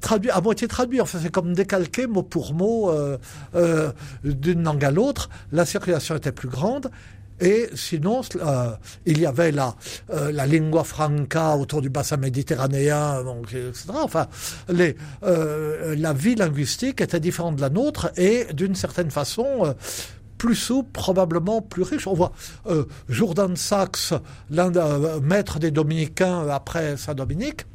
traduit 0.00 0.30
à 0.30 0.40
moitié 0.40 0.68
traduit. 0.68 1.00
Enfin, 1.00 1.18
c'est 1.20 1.32
comme 1.32 1.52
décalqué 1.52 2.06
mot 2.06 2.22
pour 2.22 2.54
mot 2.54 2.90
euh, 2.90 3.18
euh, 3.56 3.90
d'une 4.22 4.62
langue 4.62 4.84
à 4.84 4.92
l'autre. 4.92 5.30
La 5.50 5.64
circulation 5.66 6.14
était 6.14 6.32
plus 6.32 6.48
grande 6.48 6.92
Et 7.40 7.68
sinon, 7.74 8.22
euh, 8.36 8.70
il 9.06 9.20
y 9.20 9.26
avait 9.26 9.52
la, 9.52 9.74
euh, 10.10 10.32
la 10.32 10.46
lingua 10.46 10.84
franca 10.84 11.56
autour 11.56 11.82
du 11.82 11.90
bassin 11.90 12.16
méditerranéen, 12.16 13.22
donc, 13.22 13.52
etc. 13.52 13.90
Enfin, 13.94 14.26
euh, 14.70 15.94
la 15.96 16.12
vie 16.12 16.34
linguistique 16.34 17.00
était 17.00 17.20
différente 17.20 17.56
de 17.56 17.60
la 17.60 17.70
nôtre 17.70 18.10
et 18.16 18.46
d'une 18.52 18.74
certaine 18.74 19.10
façon 19.10 19.74
plus 20.36 20.56
souple, 20.56 20.90
probablement 20.92 21.62
plus 21.62 21.82
riche. 21.82 22.06
On 22.06 22.14
voit 22.14 22.32
Jourdan 23.08 23.54
l'un 24.50 24.70
des 24.70 25.20
maîtres 25.22 25.58
des 25.58 25.70
dominicains 25.70 26.48
après 26.48 26.96
Saint-Dominique, 26.96 27.66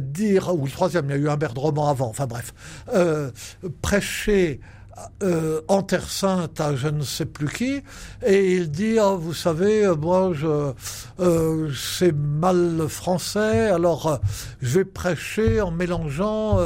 dire, 0.00 0.52
ou 0.54 0.64
le 0.64 0.70
troisième, 0.70 1.06
il 1.06 1.10
y 1.10 1.14
a 1.14 1.16
eu 1.16 1.28
un 1.28 1.38
Roman 1.54 1.88
avant, 1.88 2.08
enfin 2.08 2.26
bref, 2.26 2.52
prêcher 3.82 4.60
euh, 5.22 5.60
en 5.68 5.82
Terre 5.82 6.08
Sainte 6.08 6.60
à 6.60 6.74
je 6.74 6.88
ne 6.88 7.02
sais 7.02 7.26
plus 7.26 7.48
qui, 7.48 7.82
et 8.24 8.54
il 8.54 8.70
dit 8.70 8.96
oh, 9.00 9.16
vous 9.16 9.34
savez, 9.34 9.84
euh, 9.84 9.94
moi 9.94 10.32
je 10.34 10.72
euh, 11.20 11.70
c'est 11.74 12.14
mal 12.14 12.86
français, 12.88 13.68
alors 13.68 14.20
je 14.60 14.78
vais 14.78 14.84
prêcher 14.84 15.60
en 15.60 15.70
mélangeant 15.70 16.58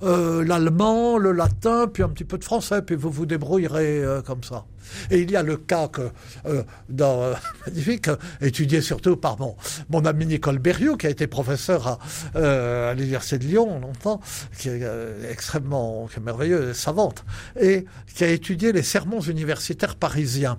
l'allemand, 0.00 1.18
le 1.18 1.32
latin, 1.32 1.86
puis 1.86 2.02
un 2.02 2.08
petit 2.08 2.24
peu 2.24 2.38
de 2.38 2.44
français, 2.44 2.82
puis 2.82 2.96
vous 2.96 3.10
vous 3.10 3.26
débrouillerez 3.26 4.02
comme 4.26 4.42
ça. 4.42 4.64
Et 5.10 5.20
il 5.20 5.30
y 5.30 5.36
a 5.36 5.42
le 5.42 5.56
cas 5.56 5.88
que, 5.88 6.10
euh, 6.46 6.62
euh, 7.00 7.34
Magnifique, 7.66 8.08
étudié 8.40 8.80
surtout 8.80 9.16
par 9.16 9.36
mon, 9.38 10.04
ami 10.04 10.26
Nicole 10.26 10.58
Berriot, 10.58 10.96
qui 10.96 11.06
a 11.06 11.10
été 11.10 11.26
professeur 11.26 11.86
à, 11.86 11.98
euh, 12.36 12.94
l'Université 12.94 13.38
de 13.38 13.44
Lyon 13.44 13.80
longtemps, 13.80 14.20
qui 14.58 14.68
est 14.68 14.80
euh, 14.82 15.30
extrêmement 15.30 16.08
qui 16.12 16.20
merveilleuse, 16.20 16.76
savante, 16.76 17.24
et 17.60 17.86
qui 18.14 18.24
a 18.24 18.28
étudié 18.28 18.72
les 18.72 18.82
sermons 18.82 19.20
universitaires 19.20 19.96
parisiens. 19.96 20.58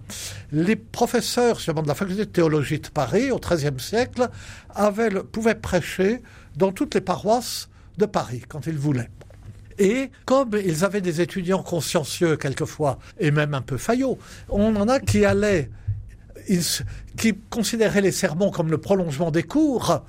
Les 0.51 0.75
professeurs, 0.75 1.57
justement, 1.57 1.81
de 1.81 1.87
la 1.87 1.95
faculté 1.95 2.25
de 2.25 2.31
théologie 2.31 2.79
de 2.79 2.87
Paris, 2.87 3.31
au 3.31 3.39
XIIIe 3.39 3.79
siècle, 3.79 4.29
pouvaient 5.31 5.55
prêcher 5.55 6.21
dans 6.55 6.71
toutes 6.71 6.95
les 6.95 7.01
paroisses 7.01 7.69
de 7.97 8.05
Paris, 8.05 8.43
quand 8.47 8.65
ils 8.67 8.77
voulaient. 8.77 9.09
Et 9.79 10.11
comme 10.25 10.51
ils 10.63 10.83
avaient 10.85 11.01
des 11.01 11.21
étudiants 11.21 11.63
consciencieux 11.63 12.37
quelquefois, 12.37 12.99
et 13.19 13.31
même 13.31 13.53
un 13.53 13.61
peu 13.61 13.77
faillots, 13.77 14.17
on 14.49 14.75
en 14.75 14.87
a 14.87 14.99
qui 14.99 15.25
allaient, 15.25 15.69
qui 17.17 17.33
considéraient 17.49 18.01
les 18.01 18.11
sermons 18.11 18.51
comme 18.51 18.69
le 18.69 18.77
prolongement 18.77 19.31
des 19.31 19.43
cours, 19.43 20.03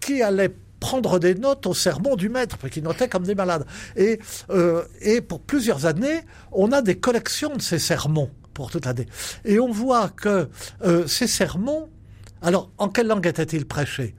qui 0.00 0.22
allaient 0.22 0.54
prendre 0.80 1.18
des 1.18 1.34
notes 1.34 1.66
au 1.66 1.74
sermon 1.74 2.16
du 2.16 2.28
maître, 2.28 2.68
qu'ils 2.68 2.84
notaient 2.84 3.08
comme 3.08 3.24
des 3.24 3.34
malades. 3.34 3.66
Et, 3.96 4.20
euh, 4.50 4.84
pour 5.26 5.40
plusieurs 5.40 5.86
années, 5.86 6.20
on 6.52 6.72
a 6.72 6.82
des 6.82 6.98
collections 6.98 7.54
de 7.56 7.62
ces 7.62 7.78
sermons 7.78 8.30
pour 8.54 8.70
toute 8.70 8.86
l'année. 8.86 9.06
Et 9.44 9.58
on 9.60 9.70
voit 9.70 10.08
que 10.08 10.48
euh, 10.84 11.06
ces 11.06 11.26
sermons, 11.26 11.88
alors 12.42 12.70
en 12.78 12.88
quelle 12.88 13.08
langue 13.08 13.26
étaient-ils 13.26 13.66
prêchés? 13.66 14.14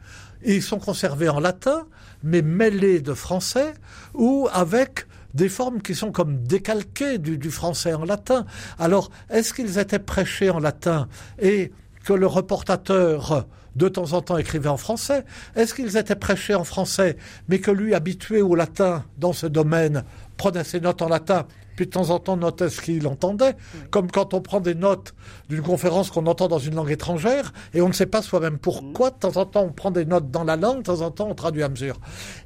Ils 0.46 0.64
sont 0.64 0.80
conservés 0.80 1.30
en 1.30 1.40
latin, 1.40 1.86
mais 2.24 2.42
mêlés 2.42 3.02
de 3.02 3.14
français 3.14 3.74
ou 4.14 4.48
avec 4.52 5.06
des 5.34 5.50
formes 5.50 5.82
qui 5.82 5.96
sont 5.96 6.12
comme 6.12 6.44
décalquées 6.44 7.18
du, 7.18 7.52
français 7.52 7.94
en 7.94 8.06
latin. 8.06 8.46
Alors, 8.80 9.12
est-ce 9.30 9.54
qu'ils 9.54 9.78
étaient 9.78 10.00
prêchés 10.00 10.50
en 10.50 10.60
latin 10.60 11.08
et 11.40 11.72
que 12.04 12.14
le 12.14 12.28
reportateur 12.28 13.46
de 13.76 13.88
temps 13.88 14.14
en 14.14 14.22
temps 14.22 14.38
écrivait 14.38 14.70
en 14.70 14.78
français 14.78 15.26
Est-ce 15.56 15.74
qu'ils 15.74 15.98
étaient 15.98 16.16
prêchés 16.16 16.56
en 16.56 16.64
français, 16.64 17.18
mais 17.48 17.60
que 17.60 17.72
lui, 17.72 17.94
habitué 17.94 18.42
au 18.42 18.56
latin 18.56 19.06
dans 19.18 19.34
ce 19.34 19.46
domaine, 19.46 20.04
prenait 20.38 20.64
ses 20.64 20.80
notes 20.80 21.02
en 21.02 21.10
latin 21.10 21.46
puis 21.80 21.86
de 21.86 21.92
temps 21.92 22.10
en 22.10 22.20
temps 22.20 22.36
notait 22.36 22.68
ce 22.68 22.82
qu'il 22.82 23.08
entendait, 23.08 23.56
comme 23.90 24.12
quand 24.12 24.34
on 24.34 24.42
prend 24.42 24.60
des 24.60 24.76
notes 24.76 25.14
d'une 25.48 25.62
conférence 25.62 26.12
qu'on 26.12 26.26
entend 26.26 26.50
dans 26.50 26.60
une 26.60 26.76
langue 26.76 26.92
étrangère, 26.92 27.54
et 27.74 27.82
on 27.82 27.88
ne 27.88 27.94
sait 27.94 28.06
pas 28.06 28.22
soi-même 28.22 28.58
pourquoi, 28.58 29.12
de 29.12 29.16
temps 29.16 29.38
en 29.38 29.46
temps 29.46 29.62
on 29.62 29.72
prend 29.72 29.90
des 29.90 30.04
notes 30.04 30.30
dans 30.30 30.44
la 30.44 30.58
langue, 30.58 30.80
de 30.80 30.84
temps 30.84 31.00
en 31.00 31.10
temps 31.10 31.30
on 31.30 31.36
traduit 31.36 31.64
à 31.64 31.70
mesure. 31.70 31.96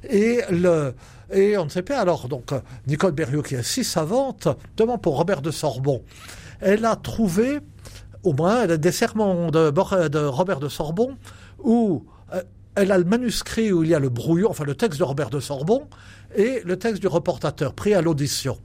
Et 0.08 0.42
le, 0.50 0.94
et 1.32 1.58
on 1.58 1.64
ne 1.64 1.68
sait 1.68 1.82
pas. 1.82 1.98
Alors, 1.98 2.28
donc, 2.28 2.52
Nicole 2.86 3.10
Berriot, 3.10 3.42
qui 3.42 3.56
est 3.56 3.64
si 3.64 3.82
savante, 3.82 4.46
notamment 4.78 4.98
pour 4.98 5.16
Robert 5.16 5.42
de 5.42 5.50
Sorbon, 5.50 6.04
elle 6.60 6.84
a 6.84 6.94
trouvé, 6.94 7.58
au 8.22 8.34
moins, 8.34 8.62
elle 8.62 8.70
a 8.70 8.76
des 8.76 8.92
sermons 8.92 9.50
de, 9.50 9.72
de 9.72 10.24
Robert 10.26 10.60
de 10.60 10.68
Sorbon, 10.68 11.16
où 11.58 12.04
euh, 12.32 12.40
elle 12.76 12.92
a 12.92 12.98
le 12.98 13.04
manuscrit 13.04 13.72
où 13.72 13.82
il 13.82 13.90
y 13.90 13.94
a 13.94 13.98
le 13.98 14.10
brouillon, 14.10 14.48
enfin 14.48 14.62
le 14.62 14.76
texte 14.76 15.00
de 15.00 15.04
Robert 15.04 15.30
de 15.30 15.40
Sorbon, 15.40 15.88
et 16.34 16.62
le 16.64 16.78
texte 16.78 17.00
du 17.00 17.06
reportateur 17.06 17.74
pris 17.74 17.94
à 17.94 18.02
l'audition. 18.02 18.58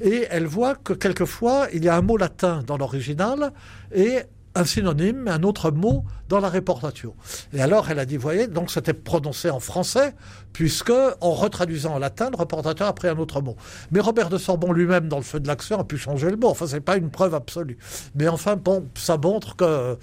Et 0.00 0.26
elle 0.30 0.46
voit 0.46 0.74
que 0.74 0.92
quelquefois, 0.92 1.68
il 1.72 1.84
y 1.84 1.88
a 1.88 1.96
un 1.96 2.02
mot 2.02 2.16
latin 2.16 2.62
dans 2.66 2.76
l'original, 2.76 3.52
et 3.94 4.20
un 4.54 4.64
synonyme, 4.64 5.28
un 5.28 5.42
autre 5.42 5.70
mot 5.70 6.04
dans 6.28 6.40
la 6.40 6.48
reportatio. 6.48 7.14
Et 7.52 7.60
alors 7.60 7.90
elle 7.90 7.98
a 7.98 8.06
dit, 8.06 8.16
voyez, 8.16 8.46
donc 8.46 8.70
c'était 8.70 8.94
prononcé 8.94 9.50
en 9.50 9.60
français, 9.60 10.14
puisque 10.52 10.92
en 11.20 11.32
retraduisant 11.32 11.94
en 11.94 11.98
latin, 11.98 12.30
le 12.30 12.36
reportateur 12.36 12.88
a 12.88 12.94
pris 12.94 13.08
un 13.08 13.18
autre 13.18 13.40
mot. 13.40 13.56
Mais 13.90 14.00
Robert 14.00 14.30
de 14.30 14.38
Sorbon 14.38 14.72
lui-même, 14.72 15.08
dans 15.08 15.16
le 15.16 15.22
feu 15.22 15.40
de 15.40 15.48
l'action, 15.48 15.78
a 15.78 15.84
pu 15.84 15.98
changer 15.98 16.30
le 16.30 16.36
mot. 16.36 16.48
Enfin, 16.48 16.66
c'est 16.66 16.80
pas 16.80 16.96
une 16.96 17.10
preuve 17.10 17.34
absolue. 17.34 17.78
Mais 18.14 18.28
enfin, 18.28 18.56
bon, 18.56 18.88
ça 18.94 19.18
montre 19.18 19.56
que, 19.56 19.98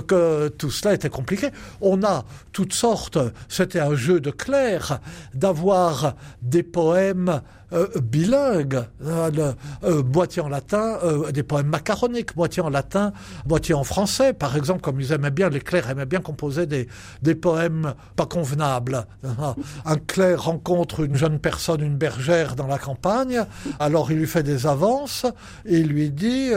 que 0.00 0.48
tout 0.48 0.70
cela 0.70 0.94
était 0.94 1.10
compliqué. 1.10 1.50
On 1.80 2.02
a 2.02 2.24
toutes 2.52 2.74
sortes, 2.74 3.18
c'était 3.48 3.80
un 3.80 3.94
jeu 3.94 4.20
de 4.20 4.30
clair, 4.30 4.98
d'avoir 5.34 6.14
des 6.42 6.62
poèmes 6.62 7.40
euh, 7.72 7.88
bilingues, 8.00 8.82
euh, 9.04 9.52
euh, 9.84 10.02
moitié 10.02 10.42
en 10.42 10.48
latin, 10.48 10.98
euh, 11.02 11.32
des 11.32 11.42
poèmes 11.42 11.68
macaroniques, 11.68 12.36
moitié 12.36 12.62
en 12.62 12.70
latin, 12.70 13.12
moitié 13.48 13.74
en 13.74 13.84
français. 13.84 14.32
Par 14.32 14.56
exemple, 14.56 14.80
comme 14.80 15.00
ils 15.00 15.12
aimaient 15.12 15.30
bien, 15.30 15.48
les 15.48 15.60
clercs 15.60 15.90
aimaient 15.90 16.06
bien 16.06 16.20
composer 16.20 16.66
des, 16.66 16.88
des 17.22 17.34
poèmes 17.34 17.94
pas 18.16 18.26
convenables. 18.26 19.06
Un 19.84 19.96
clerc 19.96 20.44
rencontre 20.44 21.00
une 21.00 21.16
jeune 21.16 21.38
personne, 21.38 21.80
une 21.80 21.96
bergère 21.96 22.56
dans 22.56 22.66
la 22.66 22.78
campagne, 22.78 23.44
alors 23.78 24.10
il 24.10 24.18
lui 24.18 24.26
fait 24.26 24.42
des 24.42 24.66
avances, 24.66 25.26
et 25.64 25.78
il 25.78 25.88
lui 25.88 26.10
dit 26.10 26.50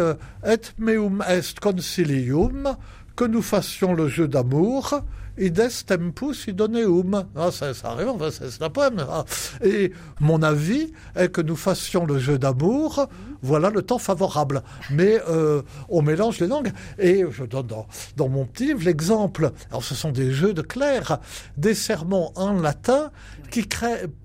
Et 0.45 0.57
meum 0.77 1.23
est 1.27 1.59
concilium, 1.59 2.75
que 3.15 3.25
nous 3.25 3.41
fassions 3.41 3.93
le 3.93 4.07
jeu 4.07 4.27
d'amour, 4.27 5.01
ides 5.37 5.85
tempus 5.85 6.47
idoneum. 6.47 7.25
Ah, 7.35 7.51
ça, 7.51 7.71
arrive, 7.83 8.09
enfin, 8.09 8.29
c'est 8.31 8.61
un 8.61 8.69
poème. 8.69 9.05
Ah. 9.09 9.25
Et 9.63 9.91
mon 10.19 10.41
avis 10.41 10.91
est 11.15 11.29
que 11.29 11.41
nous 11.41 11.55
fassions 11.55 12.05
le 12.05 12.19
jeu 12.19 12.37
d'amour, 12.37 13.07
voilà 13.41 13.69
le 13.69 13.81
temps 13.81 13.99
favorable. 13.99 14.63
Mais 14.91 15.19
euh, 15.29 15.61
on 15.89 16.01
mélange 16.01 16.39
les 16.39 16.47
langues. 16.47 16.71
Et 16.97 17.23
je 17.29 17.43
donne 17.43 17.67
dans, 17.67 18.29
mon 18.29 18.45
petit 18.45 18.67
livre 18.67 18.83
l'exemple. 18.83 19.51
Alors, 19.69 19.83
ce 19.83 19.95
sont 19.95 20.11
des 20.11 20.31
jeux 20.31 20.53
de 20.53 20.61
clair, 20.61 21.19
des 21.57 21.75
sermons 21.75 22.31
en 22.35 22.53
latin 22.53 23.11
qui 23.51 23.67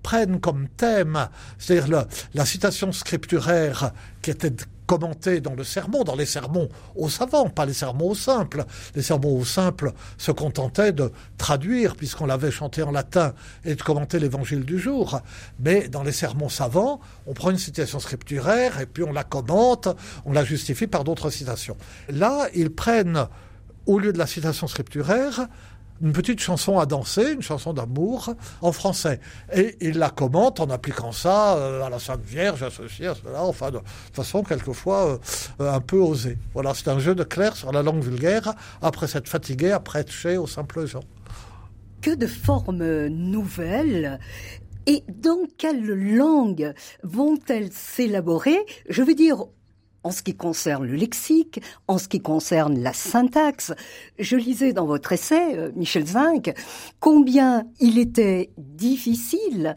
prennent 0.02 0.40
comme 0.40 0.68
thème, 0.76 1.28
c'est-à-dire 1.58 1.88
la, 1.88 2.06
la 2.34 2.44
citation 2.44 2.90
scripturaire 2.90 3.92
qui 4.22 4.30
était 4.30 4.52
commenté 4.90 5.40
dans 5.40 5.54
le 5.54 5.62
sermon, 5.62 6.02
dans 6.02 6.16
les 6.16 6.26
sermons 6.26 6.68
aux 6.96 7.08
savants, 7.08 7.48
pas 7.48 7.64
les 7.64 7.74
sermons 7.74 8.08
aux 8.08 8.16
simples. 8.16 8.64
Les 8.96 9.02
sermons 9.02 9.38
aux 9.38 9.44
simples 9.44 9.92
se 10.18 10.32
contentaient 10.32 10.90
de 10.90 11.12
traduire, 11.38 11.94
puisqu'on 11.94 12.26
l'avait 12.26 12.50
chanté 12.50 12.82
en 12.82 12.90
latin, 12.90 13.32
et 13.64 13.76
de 13.76 13.82
commenter 13.82 14.18
l'évangile 14.18 14.64
du 14.64 14.80
jour. 14.80 15.20
Mais 15.60 15.86
dans 15.86 16.02
les 16.02 16.10
sermons 16.10 16.48
savants, 16.48 16.98
on 17.28 17.34
prend 17.34 17.52
une 17.52 17.58
citation 17.58 18.00
scripturaire, 18.00 18.80
et 18.80 18.86
puis 18.86 19.04
on 19.04 19.12
la 19.12 19.22
commente, 19.22 19.86
on 20.24 20.32
la 20.32 20.42
justifie 20.42 20.88
par 20.88 21.04
d'autres 21.04 21.30
citations. 21.30 21.76
Là, 22.08 22.48
ils 22.52 22.70
prennent, 22.70 23.28
au 23.86 24.00
lieu 24.00 24.12
de 24.12 24.18
la 24.18 24.26
citation 24.26 24.66
scripturaire, 24.66 25.46
une 26.02 26.12
petite 26.12 26.40
chanson 26.40 26.78
à 26.78 26.86
danser, 26.86 27.32
une 27.32 27.42
chanson 27.42 27.72
d'amour 27.72 28.34
en 28.62 28.72
français. 28.72 29.20
Et 29.54 29.76
il 29.80 29.98
la 29.98 30.10
commente 30.10 30.60
en 30.60 30.70
appliquant 30.70 31.12
ça 31.12 31.56
euh, 31.56 31.82
à 31.82 31.90
la 31.90 31.98
Sainte 31.98 32.24
Vierge, 32.24 32.62
associée 32.62 33.08
à 33.08 33.14
cela, 33.14 33.42
enfin 33.44 33.70
de, 33.70 33.78
façon 34.12 34.42
quelquefois 34.42 35.18
euh, 35.60 35.72
un 35.72 35.80
peu 35.80 35.98
osée. 35.98 36.38
Voilà, 36.54 36.74
c'est 36.74 36.88
un 36.88 36.98
jeu 36.98 37.14
de 37.14 37.24
clair 37.24 37.56
sur 37.56 37.72
la 37.72 37.82
langue 37.82 38.02
vulgaire, 38.02 38.54
après 38.82 39.06
s'être 39.06 39.28
fatigué 39.28 39.70
à 39.72 39.80
prêcher 39.80 40.36
aux 40.36 40.46
simples 40.46 40.86
gens. 40.86 41.04
Que 42.00 42.14
de 42.14 42.26
formes 42.26 43.06
nouvelles 43.08 44.18
et 44.86 45.04
dans 45.08 45.42
quelle 45.58 45.86
langue 45.86 46.72
vont-elles 47.02 47.72
s'élaborer? 47.72 48.58
Je 48.88 49.02
veux 49.02 49.14
dire, 49.14 49.44
en 50.02 50.10
ce 50.10 50.22
qui 50.22 50.34
concerne 50.34 50.86
le 50.86 50.96
lexique, 50.96 51.60
en 51.88 51.98
ce 51.98 52.08
qui 52.08 52.20
concerne 52.20 52.80
la 52.80 52.92
syntaxe. 52.92 53.72
Je 54.18 54.36
lisais 54.36 54.72
dans 54.72 54.86
votre 54.86 55.12
essai, 55.12 55.56
euh, 55.56 55.70
Michel 55.76 56.06
Zinc, 56.06 56.52
combien 57.00 57.64
il 57.80 57.98
était 57.98 58.50
difficile 58.58 59.74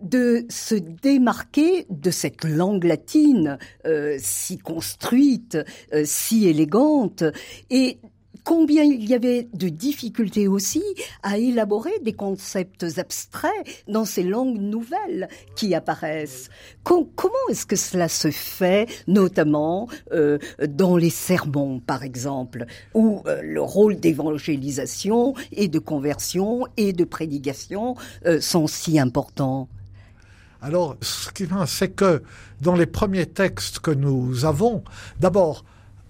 de 0.00 0.44
se 0.50 0.74
démarquer 0.74 1.86
de 1.88 2.10
cette 2.10 2.44
langue 2.44 2.84
latine 2.84 3.58
euh, 3.86 4.16
si 4.20 4.58
construite, 4.58 5.58
euh, 5.92 6.02
si 6.04 6.46
élégante, 6.46 7.24
et 7.70 7.98
combien 8.44 8.84
il 8.84 9.08
y 9.08 9.14
avait 9.14 9.48
de 9.54 9.68
difficultés 9.68 10.46
aussi 10.46 10.82
à 11.22 11.38
élaborer 11.38 11.98
des 12.02 12.12
concepts 12.12 12.86
abstraits 12.98 13.84
dans 13.88 14.04
ces 14.04 14.22
langues 14.22 14.60
nouvelles 14.60 15.28
qui 15.56 15.74
apparaissent. 15.74 16.50
comment 16.82 17.08
est-ce 17.50 17.66
que 17.66 17.76
cela 17.76 18.08
se 18.08 18.30
fait, 18.30 18.86
notamment 19.08 19.88
euh, 20.12 20.38
dans 20.68 20.96
les 20.96 21.10
sermons, 21.10 21.80
par 21.80 22.02
exemple, 22.02 22.66
où 22.92 23.22
euh, 23.26 23.40
le 23.42 23.62
rôle 23.62 23.98
d'évangélisation 23.98 25.34
et 25.52 25.68
de 25.68 25.78
conversion 25.78 26.66
et 26.76 26.92
de 26.92 27.04
prédication 27.04 27.96
euh, 28.26 28.40
sont 28.40 28.66
si 28.66 28.98
importants? 28.98 29.68
Alors, 30.60 30.96
ce 31.02 31.30
qui 31.30 31.46
c'est 31.66 31.90
que 31.90 32.22
dans 32.60 32.74
les 32.74 32.86
premiers 32.86 33.26
textes 33.26 33.80
que 33.80 33.90
nous 33.90 34.44
avons, 34.44 34.82
d'abord, 35.20 35.64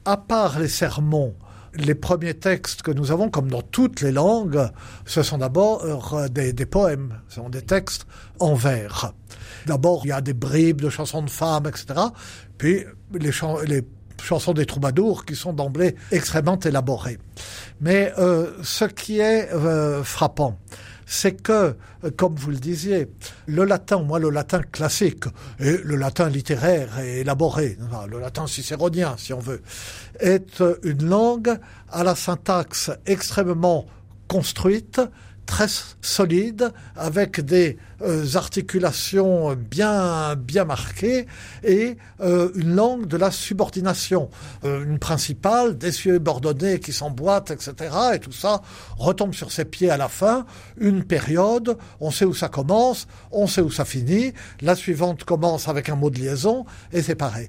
à 0.05 0.17
part 0.17 0.61
les 0.61 0.69
sermons, 0.69 1.35
les 1.77 1.95
premiers 1.95 2.35
textes 2.35 2.83
que 2.83 2.91
nous 2.91 3.11
avons, 3.11 3.29
comme 3.29 3.51
dans 3.51 3.63
toutes 3.63 4.01
les 4.01 4.13
langues, 4.13 4.69
ce 5.07 5.23
sont 5.23 5.39
d'abord 5.39 5.85
euh, 6.15 6.29
des, 6.29 6.67
poèmes, 6.67 7.21
ce 7.29 7.37
sont 7.37 7.49
des 7.49 7.63
textes 7.63 8.07
en 8.39 8.55
vers. 8.55 9.13
D'abord, 9.67 10.03
il 10.05 10.09
y 10.09 10.13
a 10.13 10.21
des 10.21 10.35
bribes 10.35 10.81
de 10.81 10.91
chansons 10.91 11.23
de 11.23 11.31
femmes, 11.31 11.67
etc. 11.67 12.01
Puis 12.59 12.85
les, 13.13 13.33
chansons 14.23 14.53
des 14.53 14.67
troubadours 14.67 15.25
qui 15.25 15.37
sont 15.37 15.53
d'emblée 15.53 15.97
extrêmement 16.11 16.59
élaborées. 16.59 17.19
Mais 17.81 18.13
euh, 18.19 18.53
ce 18.63 18.85
qui 18.85 19.19
est 19.19 19.53
euh, 19.53 20.05
frappant, 20.05 20.59
c'est 21.15 21.41
que, 21.41 21.77
comme 22.17 22.35
vous 22.35 22.51
le 22.51 22.57
disiez, 22.57 23.09
le 23.47 23.65
latin, 23.65 24.03
moi 24.03 24.19
le 24.19 24.31
latin 24.31 24.63
classique, 24.63 25.25
et 25.61 25.79
le 25.79 25.95
latin 25.95 26.29
littéraire 26.29 26.99
et 26.99 27.21
élaboré, 27.21 27.79
le 28.11 28.19
latin 28.19 28.49
cicéronien 28.49 29.15
si 29.17 29.33
on 29.33 29.39
veut, 29.39 29.63
est 30.19 30.61
une 30.83 31.05
langue 31.05 31.57
à 31.91 32.03
la 32.03 32.17
syntaxe 32.17 32.91
extrêmement 33.07 33.87
construite, 34.27 35.01
très 35.47 35.67
solide, 36.03 36.73
avec 36.97 37.41
des 37.41 37.79
euh, 38.03 38.25
articulations 38.35 39.55
bien 39.55 40.35
bien 40.37 40.65
marquées 40.65 41.27
et 41.63 41.97
euh, 42.21 42.51
une 42.55 42.75
langue 42.75 43.07
de 43.07 43.17
la 43.17 43.31
subordination, 43.31 44.31
euh, 44.65 44.85
une 44.85 44.99
principale, 44.99 45.79
des 45.79 45.93
cieux 45.93 46.19
bordonnés 46.19 46.81
qui 46.81 46.93
s'emboîtent, 46.93 47.51
etc. 47.51 47.75
Et 48.15 48.19
tout 48.19 48.33
ça 48.33 48.63
retombe 48.99 49.35
sur 49.35 49.53
ses 49.53 49.65
pieds 49.65 49.91
à 49.91 49.97
la 49.97 50.09
fin. 50.09 50.47
Une 50.79 51.05
période, 51.05 51.77
on 52.01 52.11
sait 52.11 52.25
où 52.25 52.35
ça 52.35 52.49
commence, 52.49 53.07
on 53.31 53.47
sait 53.47 53.61
où 53.61 53.71
ça 53.71 53.85
finit. 53.85 54.33
La 54.61 54.75
suivante 54.75 55.25
commence 55.25 55.69
avec 55.69 55.89
un 55.89 55.97
mot 55.97 56.11
de 56.11 56.19
liaison 56.19 56.65
et 56.93 57.03
c'est 57.03 57.15
pareil 57.15 57.49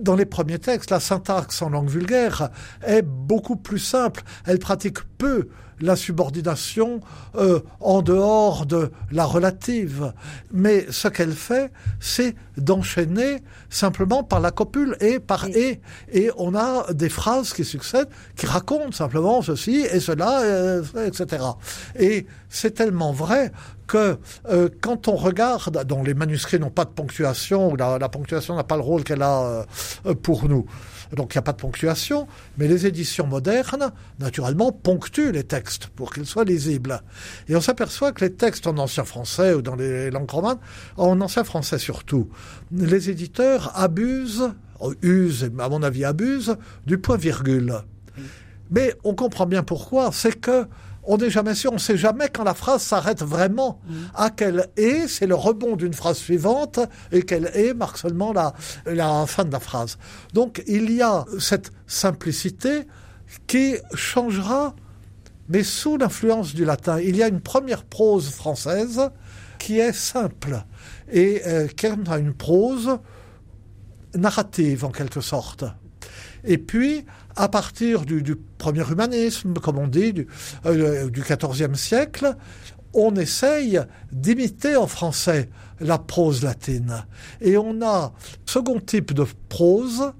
dans 0.00 0.16
les 0.16 0.26
premiers 0.26 0.58
textes, 0.58 0.90
la 0.90 1.00
syntaxe 1.00 1.62
en 1.62 1.70
langue 1.70 1.88
vulgaire 1.88 2.50
est 2.86 3.02
beaucoup 3.02 3.56
plus 3.56 3.78
simple. 3.78 4.22
Elle 4.46 4.58
pratique 4.58 4.98
peu 5.18 5.48
la 5.80 5.96
subordination 5.96 7.00
euh, 7.36 7.60
en 7.80 8.02
dehors 8.02 8.66
de 8.66 8.90
la 9.10 9.24
relative. 9.24 10.12
Mais 10.52 10.86
ce 10.90 11.08
qu'elle 11.08 11.32
fait, 11.32 11.72
c'est 11.98 12.34
d'enchaîner 12.56 13.42
simplement 13.70 14.22
par 14.22 14.40
la 14.40 14.50
copule 14.50 14.96
et 15.00 15.18
par 15.18 15.46
et. 15.46 15.80
Et 16.12 16.30
on 16.36 16.54
a 16.54 16.92
des 16.92 17.08
phrases 17.08 17.52
qui 17.52 17.64
succèdent, 17.64 18.08
qui 18.36 18.46
racontent 18.46 18.92
simplement 18.92 19.42
ceci 19.42 19.86
et 19.90 20.00
cela, 20.00 20.42
euh, 20.42 20.82
etc. 21.06 21.44
Et 21.98 22.26
c'est 22.48 22.72
tellement 22.72 23.12
vrai 23.12 23.52
que 23.90 24.18
euh, 24.48 24.68
quand 24.80 25.08
on 25.08 25.16
regarde, 25.16 25.84
dont 25.84 26.02
les 26.02 26.14
manuscrits 26.14 26.60
n'ont 26.60 26.70
pas 26.70 26.84
de 26.84 26.90
ponctuation, 26.90 27.72
ou 27.72 27.76
la, 27.76 27.98
la 27.98 28.08
ponctuation 28.08 28.54
n'a 28.54 28.64
pas 28.64 28.76
le 28.76 28.82
rôle 28.82 29.02
qu'elle 29.02 29.22
a 29.22 29.66
pour 30.22 30.48
nous, 30.48 30.66
donc 31.16 31.34
il 31.34 31.38
n'y 31.38 31.40
a 31.40 31.42
pas 31.42 31.52
de 31.52 31.60
ponctuation, 31.60 32.28
mais 32.56 32.68
les 32.68 32.86
éditions 32.86 33.26
modernes, 33.26 33.90
naturellement, 34.18 34.70
ponctuent 34.70 35.32
les 35.32 35.44
textes 35.44 35.88
pour 35.88 36.12
qu'ils 36.12 36.26
soient 36.26 36.44
lisibles. 36.44 37.02
Et 37.48 37.56
on 37.56 37.60
s'aperçoit 37.60 38.12
que 38.12 38.24
les 38.24 38.32
textes 38.32 38.66
en 38.66 38.78
ancien 38.78 39.04
français 39.04 39.54
ou 39.54 39.62
dans 39.62 39.74
les 39.74 40.10
langues 40.10 40.30
romanes, 40.30 40.58
en 40.96 41.20
ancien 41.20 41.44
français 41.44 41.78
surtout, 41.78 42.28
les 42.70 43.10
éditeurs 43.10 43.72
abusent, 43.74 44.52
usent, 45.02 45.50
à 45.58 45.68
mon 45.68 45.82
avis 45.82 46.04
abusent, 46.04 46.56
du 46.86 46.98
point-virgule. 46.98 47.74
Mais 48.70 48.94
on 49.02 49.14
comprend 49.14 49.46
bien 49.46 49.64
pourquoi, 49.64 50.10
c'est 50.12 50.40
que 50.40 50.66
on 51.04 51.16
n'est 51.16 51.30
jamais 51.30 51.54
sûr, 51.54 51.70
on 51.72 51.76
ne 51.76 51.80
sait 51.80 51.96
jamais 51.96 52.28
quand 52.28 52.44
la 52.44 52.54
phrase 52.54 52.82
s'arrête 52.82 53.22
vraiment. 53.22 53.80
Mm. 53.86 53.94
À 54.14 54.30
quelle 54.30 54.68
est, 54.76 55.08
c'est 55.08 55.26
le 55.26 55.34
rebond 55.34 55.76
d'une 55.76 55.94
phrase 55.94 56.18
suivante, 56.18 56.80
et 57.12 57.22
quelle 57.22 57.50
est 57.54 57.74
marque 57.74 57.98
seulement 57.98 58.32
la, 58.32 58.54
la 58.86 59.26
fin 59.26 59.44
de 59.44 59.52
la 59.52 59.60
phrase. 59.60 59.98
Donc 60.34 60.62
il 60.66 60.90
y 60.92 61.02
a 61.02 61.24
cette 61.38 61.72
simplicité 61.86 62.86
qui 63.46 63.76
changera, 63.94 64.74
mais 65.48 65.62
sous 65.62 65.96
l'influence 65.96 66.54
du 66.54 66.64
latin. 66.64 67.00
Il 67.00 67.16
y 67.16 67.22
a 67.22 67.28
une 67.28 67.40
première 67.40 67.84
prose 67.84 68.28
française 68.30 69.10
qui 69.58 69.78
est 69.78 69.92
simple 69.92 70.64
et 71.12 71.42
euh, 71.46 71.66
qui 71.68 71.86
a 71.86 72.18
une 72.18 72.34
prose 72.34 72.98
narrative 74.14 74.84
en 74.84 74.90
quelque 74.90 75.20
sorte. 75.20 75.64
Et 76.44 76.58
puis, 76.58 77.04
à 77.36 77.48
partir 77.48 78.04
du, 78.04 78.36
premier 78.58 78.84
humanisme, 78.90 79.54
comme 79.54 79.78
on 79.78 79.88
dit, 79.88 80.12
du, 80.12 80.26
euh, 80.66 81.08
XIVe 81.10 81.74
siècle, 81.74 82.36
on 82.92 83.14
essaye 83.16 83.80
d'imiter 84.12 84.76
en 84.76 84.86
français 84.86 85.48
la 85.80 85.98
prose 85.98 86.42
latine. 86.42 87.04
Et 87.40 87.56
on 87.56 87.80
a 87.82 88.12
second 88.46 88.80
type 88.80 89.14
de 89.14 89.24
prose 89.48 90.12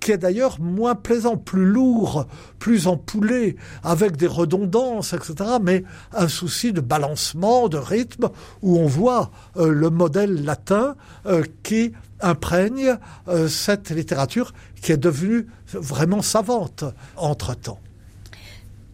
qui 0.00 0.12
est 0.12 0.18
d'ailleurs 0.18 0.60
moins 0.60 0.94
plaisant, 0.94 1.36
plus 1.36 1.66
lourd, 1.66 2.26
plus 2.58 2.86
empoulé, 2.86 3.56
avec 3.84 4.16
des 4.16 4.26
redondances, 4.26 5.12
etc., 5.12 5.58
mais 5.62 5.84
un 6.12 6.28
souci 6.28 6.72
de 6.72 6.80
balancement, 6.80 7.68
de 7.68 7.76
rythme, 7.76 8.30
où 8.62 8.78
on 8.78 8.86
voit 8.86 9.30
euh, 9.56 9.68
le 9.68 9.90
modèle 9.90 10.44
latin 10.44 10.96
euh, 11.26 11.44
qui 11.62 11.92
imprègne 12.20 12.96
euh, 13.28 13.48
cette 13.48 13.90
littérature 13.90 14.52
qui 14.82 14.92
est 14.92 14.96
devenue 14.96 15.46
vraiment 15.72 16.22
savante 16.22 16.84
entre-temps. 17.16 17.78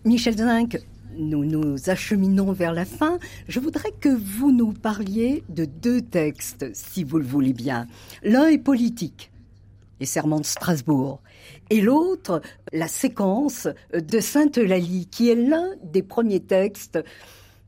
Michel 0.05 0.37
Zinc, 0.37 0.79
nous 1.19 1.45
nous 1.45 1.91
acheminons 1.91 2.53
vers 2.53 2.73
la 2.73 2.85
fin. 2.85 3.19
Je 3.49 3.61
voudrais 3.61 3.93
que 4.01 4.09
vous 4.09 4.53
nous 4.53 4.73
parliez 4.73 5.43
de 5.49 5.65
deux 5.65 6.01
textes, 6.01 6.67
si 6.75 7.05
vous 7.05 7.19
le 7.19 7.25
voulez 7.25 7.53
bien. 7.53 7.87
L'un 8.23 8.47
est 8.47 8.59
politique, 8.59 9.31
les 10.01 10.07
serments 10.07 10.41
de 10.41 10.47
Strasbourg, 10.47 11.21
et 11.71 11.81
l'autre, 11.81 12.43
la 12.73 12.89
séquence 12.89 13.69
de 13.93 14.21
Sainte-Eulalie, 14.21 15.07
qui 15.07 15.31
est 15.31 15.35
l'un 15.35 15.71
des 15.83 16.03
premiers 16.03 16.41
textes 16.41 16.99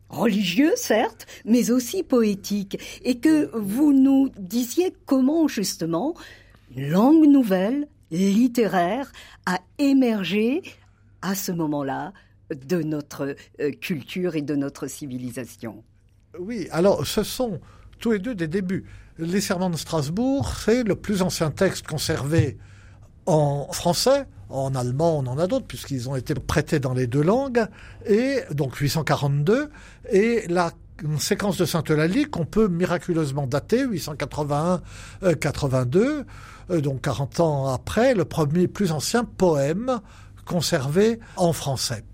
religieux, 0.08 0.72
certes, 0.76 1.26
mais 1.44 1.70
aussi 1.70 2.02
poétique, 2.02 2.78
et 3.04 3.18
que 3.18 3.50
vous 3.56 3.92
nous 3.92 4.30
disiez 4.38 4.94
comment 5.06 5.48
justement 5.48 6.14
une 6.76 6.90
langue 6.90 7.26
nouvelle, 7.26 7.88
littéraire, 8.10 9.12
a 9.46 9.60
émergé 9.78 10.62
à 11.22 11.34
ce 11.34 11.52
moment-là 11.52 12.12
de 12.50 12.82
notre 12.82 13.36
euh, 13.60 13.70
culture 13.72 14.36
et 14.36 14.42
de 14.42 14.54
notre 14.54 14.86
civilisation. 14.86 15.84
Oui, 16.38 16.68
alors 16.70 17.06
ce 17.06 17.22
sont 17.22 17.60
tous 17.98 18.12
les 18.12 18.18
deux 18.18 18.34
des 18.34 18.48
débuts. 18.48 18.86
Les 19.20 19.40
Serments 19.40 19.68
de 19.68 19.76
Strasbourg, 19.76 20.52
c'est 20.64 20.84
le 20.84 20.94
plus 20.94 21.22
ancien 21.22 21.50
texte 21.50 21.84
conservé 21.84 22.56
en 23.26 23.66
français, 23.72 24.26
en 24.48 24.76
allemand, 24.76 25.18
on 25.18 25.26
en 25.26 25.38
a 25.38 25.48
d'autres, 25.48 25.66
puisqu'ils 25.66 26.08
ont 26.08 26.14
été 26.14 26.34
prêtés 26.34 26.78
dans 26.78 26.94
les 26.94 27.08
deux 27.08 27.24
langues, 27.24 27.66
et 28.06 28.42
donc 28.52 28.76
842, 28.76 29.70
et 30.12 30.44
la 30.48 30.70
séquence 31.18 31.56
de 31.56 31.64
Sainte-Eulalie 31.64 32.26
qu'on 32.26 32.44
peut 32.44 32.68
miraculeusement 32.68 33.48
dater, 33.48 33.84
881-82, 33.84 36.24
euh, 36.70 36.80
donc 36.80 37.00
40 37.00 37.40
ans 37.40 37.74
après, 37.74 38.14
le 38.14 38.24
premier 38.24 38.68
plus 38.68 38.92
ancien 38.92 39.24
poème 39.24 39.98
conservé 40.44 41.18
en 41.36 41.52
français. 41.52 42.04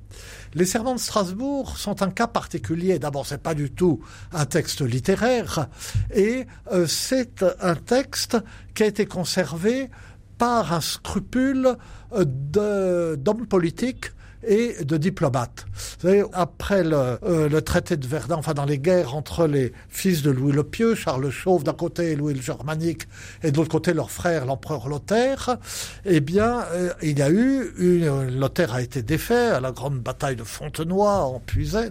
Les 0.54 0.64
Serments 0.64 0.94
de 0.94 1.00
Strasbourg 1.00 1.76
sont 1.78 2.02
un 2.02 2.10
cas 2.10 2.28
particulier. 2.28 3.00
D'abord, 3.00 3.26
c'est 3.26 3.42
pas 3.42 3.54
du 3.54 3.72
tout 3.72 4.00
un 4.32 4.46
texte 4.46 4.82
littéraire, 4.82 5.68
et 6.14 6.46
euh, 6.72 6.86
c'est 6.86 7.44
un 7.60 7.74
texte 7.74 8.36
qui 8.74 8.84
a 8.84 8.86
été 8.86 9.06
conservé 9.06 9.90
par 10.38 10.72
un 10.72 10.80
scrupule 10.80 11.76
euh, 12.12 13.16
d'hommes 13.16 13.46
politiques 13.46 14.13
et 14.46 14.84
de 14.84 14.96
diplomates. 14.96 15.66
Vous 15.72 16.08
savez, 16.08 16.24
après 16.32 16.84
le, 16.84 17.18
euh, 17.22 17.48
le, 17.48 17.62
traité 17.62 17.96
de 17.96 18.06
Verdun, 18.06 18.36
enfin 18.36 18.54
dans 18.54 18.64
les 18.64 18.78
guerres 18.78 19.14
entre 19.14 19.46
les 19.46 19.72
fils 19.88 20.22
de 20.22 20.30
Louis 20.30 20.52
le 20.52 20.64
Pieux, 20.64 20.94
Charles 20.94 21.22
le 21.22 21.30
Chauve 21.30 21.64
d'un 21.64 21.72
côté 21.72 22.12
et 22.12 22.16
Louis 22.16 22.34
le 22.34 22.40
Germanique, 22.40 23.08
et 23.42 23.50
de 23.50 23.56
l'autre 23.56 23.70
côté 23.70 23.92
leur 23.92 24.10
frère, 24.10 24.46
l'empereur 24.46 24.88
Lothaire, 24.88 25.58
eh 26.04 26.20
bien, 26.20 26.64
euh, 26.72 26.92
il 27.02 27.18
y 27.18 27.22
a 27.22 27.30
eu, 27.30 27.72
une, 27.78 28.38
Lothaire 28.38 28.74
a 28.74 28.82
été 28.82 29.02
défait 29.02 29.48
à 29.48 29.60
la 29.60 29.72
grande 29.72 29.98
bataille 30.00 30.36
de 30.36 30.44
Fontenoy 30.44 31.08
en 31.08 31.40
Puisaye, 31.40 31.90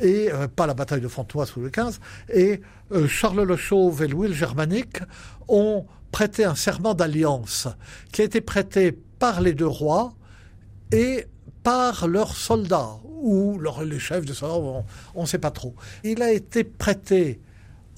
et 0.00 0.30
pas 0.56 0.66
la 0.66 0.74
bataille 0.74 1.00
de 1.00 1.08
Fontenoy 1.08 1.46
sous 1.46 1.60
le 1.60 1.70
XV, 1.70 1.98
et 2.32 2.60
Charles 3.08 3.42
le 3.42 3.56
Chauve 3.56 4.02
et 4.02 4.08
Louis 4.08 4.28
le 4.28 4.34
Germanique 4.34 4.98
ont 5.48 5.86
prêté 6.14 6.44
un 6.44 6.54
serment 6.54 6.94
d'alliance 6.94 7.66
qui 8.12 8.22
a 8.22 8.24
été 8.24 8.40
prêté 8.40 8.96
par 9.18 9.40
les 9.40 9.52
deux 9.52 9.66
rois 9.66 10.14
et 10.92 11.26
par 11.64 12.06
leurs 12.06 12.36
soldats 12.36 12.98
ou 13.04 13.58
les 13.82 13.98
chefs 13.98 14.24
de 14.24 14.32
soldats, 14.32 14.84
on 15.14 15.22
ne 15.22 15.26
sait 15.26 15.38
pas 15.38 15.50
trop. 15.50 15.74
Il 16.04 16.22
a 16.22 16.30
été 16.30 16.62
prêté 16.62 17.40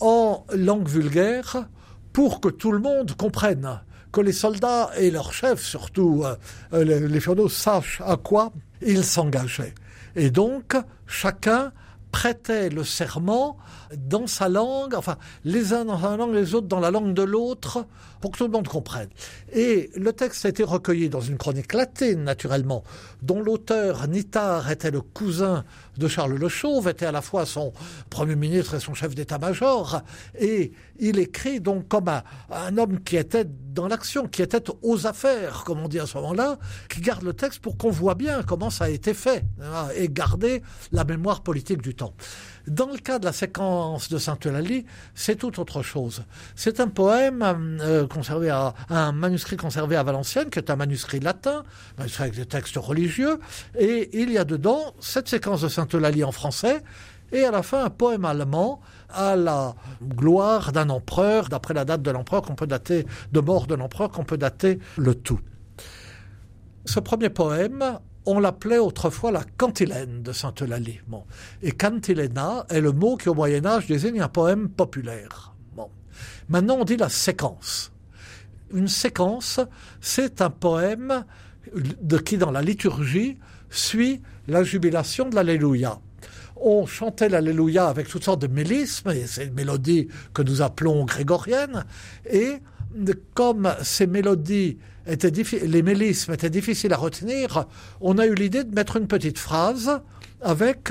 en 0.01 0.47
langue 0.55 0.89
vulgaire 0.89 1.69
pour 2.13 2.41
que 2.41 2.49
tout 2.49 2.73
le 2.73 2.79
monde 2.79 3.13
comprenne, 3.17 3.81
que 4.13 4.21
les 4.21 4.33
soldats 4.33 4.91
et 4.97 5.11
leurs 5.11 5.33
chefs, 5.33 5.63
surtout 5.63 6.25
euh, 6.73 6.85
les, 6.85 7.07
les 7.07 7.21
féodaux, 7.21 7.49
sachent 7.49 8.01
à 8.07 8.17
quoi 8.17 8.53
ils 8.81 9.05
s'engageaient. 9.05 9.75
Et 10.15 10.31
donc, 10.31 10.77
chacun 11.07 11.73
prêtait 12.13 12.71
le 12.71 12.85
serment 12.85 13.59
dans 13.95 14.27
sa 14.27 14.49
langue, 14.49 14.95
enfin, 14.95 15.17
les 15.45 15.75
uns 15.75 15.85
dans 15.85 16.01
sa 16.01 16.17
langue, 16.17 16.35
les 16.35 16.55
autres 16.55 16.69
dans 16.69 16.81
la 16.81 16.91
langue 16.91 17.13
de 17.13 17.23
l'autre, 17.23 17.85
pour 18.21 18.31
que 18.31 18.39
tout 18.39 18.45
le 18.45 18.51
monde 18.51 18.69
comprenne. 18.69 19.09
Et 19.53 19.91
le 19.97 20.13
texte 20.13 20.45
a 20.45 20.49
été 20.49 20.63
recueilli 20.63 21.09
dans 21.09 21.21
une 21.21 21.37
chronique 21.37 21.73
latine, 21.73 22.25
naturellement, 22.25 22.85
dont 23.23 23.41
l'auteur, 23.41 24.07
Nitar, 24.09 24.71
était 24.71 24.91
le 24.91 25.01
cousin 25.01 25.65
de 25.97 26.09
Charles 26.09 26.35
le 26.35 26.49
Chauve, 26.49 26.89
était 26.89 27.07
à 27.07 27.13
la 27.13 27.23
fois 27.23 27.47
son 27.47 27.73
premier 28.11 28.37
ministre 28.37 28.75
et 28.75 28.81
son 28.81 28.95
chef 28.95 29.15
d'état-major, 29.15 30.03
et 30.39 30.73
il 30.99 31.19
écrit 31.19 31.61
donc 31.61 31.89
comme 31.89 32.09
un, 32.09 32.23
un 32.51 32.77
homme 32.79 33.01
qui 33.01 33.17
était 33.17 33.47
dans 33.77 33.89
l'action, 33.89 34.27
qui 34.27 34.43
était 34.43 34.63
aux 34.83 35.07
affaires, 35.07 35.63
comme 35.65 35.81
on 35.81 35.89
dit 35.89 36.01
à 36.01 36.07
ce 36.07 36.17
moment-là, 36.19 36.59
qui 36.89 37.01
garde 37.01 37.23
le 37.23 37.35
texte 37.35 37.61
pour 37.61 37.77
qu'on 37.77 37.91
voit 37.91 38.15
bien 38.15 38.43
comment 38.43 38.71
ça 38.71 38.85
a 38.85 38.89
été 38.89 39.15
fait, 39.15 39.45
hein, 39.63 39.89
et 39.95 40.09
garder 40.09 40.63
la 40.93 41.05
mémoire 41.05 41.43
politique 41.43 41.83
du 41.83 41.95
temps. 41.95 42.15
Dans 42.67 42.87
le 42.87 42.99
cas 42.99 43.21
de 43.21 43.25
la 43.25 43.33
séquence 43.33 44.09
de 44.09 44.19
Sainte-Eulalie, 44.19 44.87
c'est 45.15 45.37
tout 45.37 45.61
autre 45.61 45.83
chose. 45.83 46.25
C'est 46.57 46.81
un 46.81 46.89
poème 46.89 47.43
euh, 47.81 48.09
conservé 48.09 48.51
à, 48.51 48.75
un 48.89 49.13
manuscrit 49.13 49.57
conservé 49.57 49.95
à 49.95 50.03
Valenciennes, 50.03 50.51
qui 50.51 50.59
est 50.59 50.69
un 50.69 50.77
manuscrit 50.77 51.21
latin, 51.21 51.63
manuscrit 51.97 52.25
avec 52.25 52.35
des 52.35 52.47
textes 52.47 52.77
religieux, 52.77 53.39
et 53.79 54.11
il 54.21 54.33
y 54.33 54.39
a 54.39 54.45
dedans 54.45 54.95
cette 54.99 55.29
séquence 55.29 55.61
de 55.63 55.69
Sainte-Eulalie 55.69 56.25
en 56.25 56.33
français, 56.33 56.83
et 57.31 57.45
à 57.45 57.53
la 57.53 57.63
fin 57.63 57.85
un 57.85 57.91
poème 57.91 58.25
allemand 58.25 58.81
à 59.11 59.37
la 59.37 59.77
gloire 60.03 60.73
d'un 60.73 60.91
empereur, 60.91 61.49
d'après 61.49 61.75
la 61.75 61.85
date 61.85 62.03
de 62.03 62.11
l'empereur 62.11 62.43
qu'on 62.43 62.57
peut 62.57 62.67
dater, 62.67 63.07
de 63.31 63.41
mort 63.41 63.69
de 63.69 63.77
l'empereur 63.77 64.11
qu'on 64.11 64.25
peut 64.25 64.39
dater 64.39 64.81
le 64.97 65.15
tout. 65.15 65.41
Ce 66.85 66.99
premier 66.99 67.31
poème 67.31 67.99
on 68.27 68.41
l'appelait 68.41 68.79
autrefois 68.79 69.31
la 69.31 69.45
cantilène 69.57 70.23
de 70.23 70.33
Sainte-Eulalie. 70.33 71.01
Bon. 71.07 71.25
Et 71.63 71.71
cantilena 71.73 72.67
est 72.69 72.81
le 72.81 72.93
mot 72.93 73.17
qui, 73.17 73.29
au 73.29 73.35
Moyen-Âge, 73.35 73.87
désigne 73.87 74.21
un 74.21 74.29
poème 74.29 74.69
populaire. 74.69 75.55
Bon. 75.75 75.89
Maintenant, 76.49 76.79
on 76.81 76.85
dit 76.85 76.97
la 76.97 77.09
séquence. 77.09 77.93
Une 78.73 78.89
séquence, 78.89 79.61
c'est 80.01 80.41
un 80.43 80.51
poème 80.51 81.25
de 81.75 82.19
qui, 82.19 82.37
dans 82.37 82.51
la 82.51 82.63
liturgie, 82.63 83.39
suit 83.71 84.23
la 84.49 84.65
jubilation 84.65 85.29
de 85.29 85.37
l'Alléluia. 85.37 86.01
On 86.57 86.87
chantait 86.87 87.29
l'Alléluia 87.29 87.87
avec 87.87 88.09
toutes 88.09 88.25
sortes 88.25 88.43
de 88.43 88.47
mélismes, 88.47 89.11
et 89.11 89.27
c'est 89.27 89.47
une 89.47 89.55
mélodie 89.55 90.09
que 90.35 90.43
nous 90.43 90.63
appelons 90.63 91.05
grégorienne, 91.05 91.85
et 92.31 92.61
comme 93.35 93.75
ces 93.83 94.07
mélodies 94.07 94.79
les 95.07 95.83
mélismes 95.83 96.33
étaient 96.33 96.51
difficiles 96.51 96.93
à 96.93 96.97
retenir, 96.97 97.67
on 98.01 98.19
a 98.19 98.27
eu 98.27 98.35
l'idée 98.35 98.65
de 98.65 98.75
mettre 98.75 98.97
une 98.97 99.07
petite 99.07 99.39
phrase 99.39 100.01
avec 100.41 100.91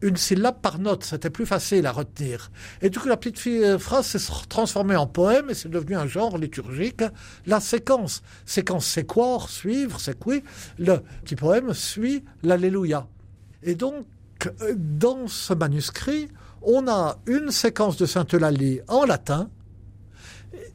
une 0.00 0.16
syllabe 0.16 0.60
par 0.60 0.78
note, 0.78 1.04
c'était 1.04 1.30
plus 1.30 1.46
facile 1.46 1.86
à 1.86 1.92
retenir. 1.92 2.50
Et 2.82 2.90
du 2.90 2.98
coup, 2.98 3.08
la 3.08 3.16
petite 3.16 3.44
euh, 3.46 3.78
phrase 3.78 4.06
s'est 4.06 4.32
transformée 4.48 4.96
en 4.96 5.06
poème 5.06 5.50
et 5.50 5.54
c'est 5.54 5.68
devenu 5.68 5.96
un 5.96 6.06
genre 6.06 6.38
liturgique. 6.38 7.02
La 7.46 7.60
séquence, 7.60 8.22
séquence 8.46 8.86
c'est 8.86 9.04
quoi, 9.04 9.44
suivre, 9.48 9.98
c'est 9.98 10.18
quoi, 10.18 10.36
le 10.78 10.98
petit 11.24 11.36
poème 11.36 11.74
suit 11.74 12.24
l'Alléluia. 12.42 13.08
Et 13.62 13.74
donc, 13.74 14.06
dans 14.76 15.26
ce 15.26 15.52
manuscrit, 15.52 16.28
on 16.62 16.86
a 16.86 17.18
une 17.26 17.50
séquence 17.50 17.96
de 17.96 18.06
Sainte-Eulalie 18.06 18.80
en 18.86 19.04
latin, 19.04 19.50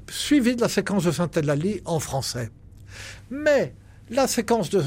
suivie 0.10 0.56
de 0.56 0.62
la 0.62 0.70
séquence 0.70 1.06
de 1.06 1.12
Sainte-Eulalie 1.12 1.82
en 1.86 2.00
français. 2.00 2.52
Mais 3.30 3.74
la 4.10 4.28
séquence 4.28 4.70
de 4.70 4.82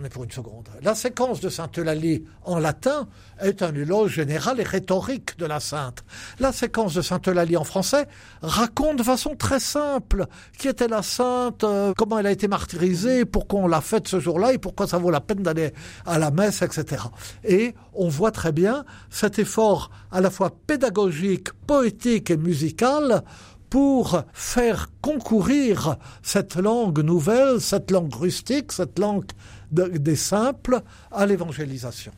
on 0.00 0.04
est 0.04 0.08
pour 0.08 0.24
une 0.24 0.30
seconde. 0.30 0.68
La 0.82 0.94
séquence 0.94 1.40
de 1.40 1.48
Sainte 1.48 1.78
Eulalie 1.78 2.24
en 2.44 2.58
latin 2.58 3.08
est 3.40 3.62
un 3.62 3.74
éloge 3.74 4.12
général 4.12 4.60
et 4.60 4.62
rhétorique 4.62 5.38
de 5.38 5.46
la 5.46 5.60
sainte. 5.60 6.04
La 6.38 6.52
séquence 6.52 6.94
de 6.94 7.02
Sainte 7.02 7.28
Eulalie 7.28 7.56
en 7.56 7.64
français 7.64 8.06
raconte 8.40 8.96
de 8.96 9.02
façon 9.02 9.34
très 9.36 9.60
simple 9.60 10.26
qui 10.58 10.68
était 10.68 10.88
la 10.88 11.02
sainte, 11.02 11.64
euh, 11.64 11.92
comment 11.96 12.18
elle 12.18 12.26
a 12.26 12.30
été 12.30 12.48
martyrisée, 12.48 13.24
pourquoi 13.24 13.60
on 13.60 13.66
l'a 13.66 13.80
faite 13.80 14.08
ce 14.08 14.20
jour-là 14.20 14.54
et 14.54 14.58
pourquoi 14.58 14.86
ça 14.86 14.98
vaut 14.98 15.10
la 15.10 15.20
peine 15.20 15.42
d'aller 15.42 15.72
à 16.06 16.18
la 16.18 16.30
messe, 16.30 16.62
etc. 16.62 17.02
Et 17.44 17.74
on 17.92 18.08
voit 18.08 18.32
très 18.32 18.52
bien 18.52 18.84
cet 19.10 19.38
effort 19.38 19.90
à 20.10 20.20
la 20.20 20.30
fois 20.30 20.50
pédagogique, 20.66 21.52
poétique 21.66 22.30
et 22.30 22.36
musical 22.36 23.22
pour 23.70 24.24
faire 24.32 24.88
concourir 25.00 25.96
cette 26.22 26.56
langue 26.56 26.98
nouvelle, 26.98 27.60
cette 27.60 27.90
langue 27.90 28.14
rustique, 28.14 28.72
cette 28.72 28.98
langue 28.98 29.24
des 29.70 30.16
simples 30.16 30.80
à 31.12 31.24
l'évangélisation. 31.24 32.12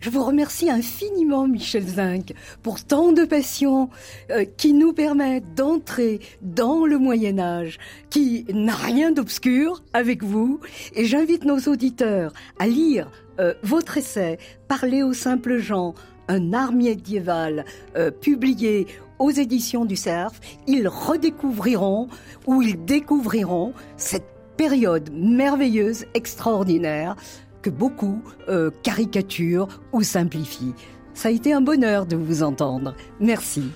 Je 0.00 0.08
vous 0.08 0.24
remercie 0.24 0.70
infiniment, 0.70 1.46
Michel 1.46 1.86
Zinc, 1.86 2.32
pour 2.62 2.82
tant 2.82 3.12
de 3.12 3.26
passion 3.26 3.90
euh, 4.30 4.46
qui 4.56 4.72
nous 4.72 4.94
permet 4.94 5.42
d'entrer 5.54 6.20
dans 6.40 6.86
le 6.86 6.96
Moyen 6.96 7.38
Âge, 7.38 7.78
qui 8.08 8.46
n'a 8.48 8.74
rien 8.74 9.12
d'obscur 9.12 9.82
avec 9.92 10.22
vous. 10.22 10.58
Et 10.94 11.04
j'invite 11.04 11.44
nos 11.44 11.58
auditeurs 11.70 12.32
à 12.58 12.66
lire 12.66 13.10
euh, 13.40 13.52
votre 13.62 13.98
essai 13.98 14.38
Parler 14.68 15.02
aux 15.02 15.12
simples 15.12 15.58
gens, 15.58 15.94
un 16.28 16.54
art 16.54 16.72
médiéval 16.72 17.66
euh, 17.94 18.10
publié 18.10 18.86
aux 19.20 19.30
éditions 19.30 19.84
du 19.84 19.94
Cerf, 19.94 20.32
ils 20.66 20.88
redécouvriront 20.88 22.08
ou 22.46 22.62
ils 22.62 22.84
découvriront 22.84 23.72
cette 23.96 24.26
période 24.56 25.10
merveilleuse, 25.12 26.06
extraordinaire, 26.14 27.14
que 27.62 27.70
beaucoup 27.70 28.22
euh, 28.48 28.70
caricaturent 28.82 29.68
ou 29.92 30.02
simplifient. 30.02 30.74
Ça 31.14 31.28
a 31.28 31.32
été 31.32 31.52
un 31.52 31.60
bonheur 31.60 32.06
de 32.06 32.16
vous 32.16 32.42
entendre. 32.42 32.94
Merci. 33.20 33.70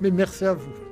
Mais 0.00 0.10
merci 0.10 0.44
à 0.44 0.54
vous. 0.54 0.87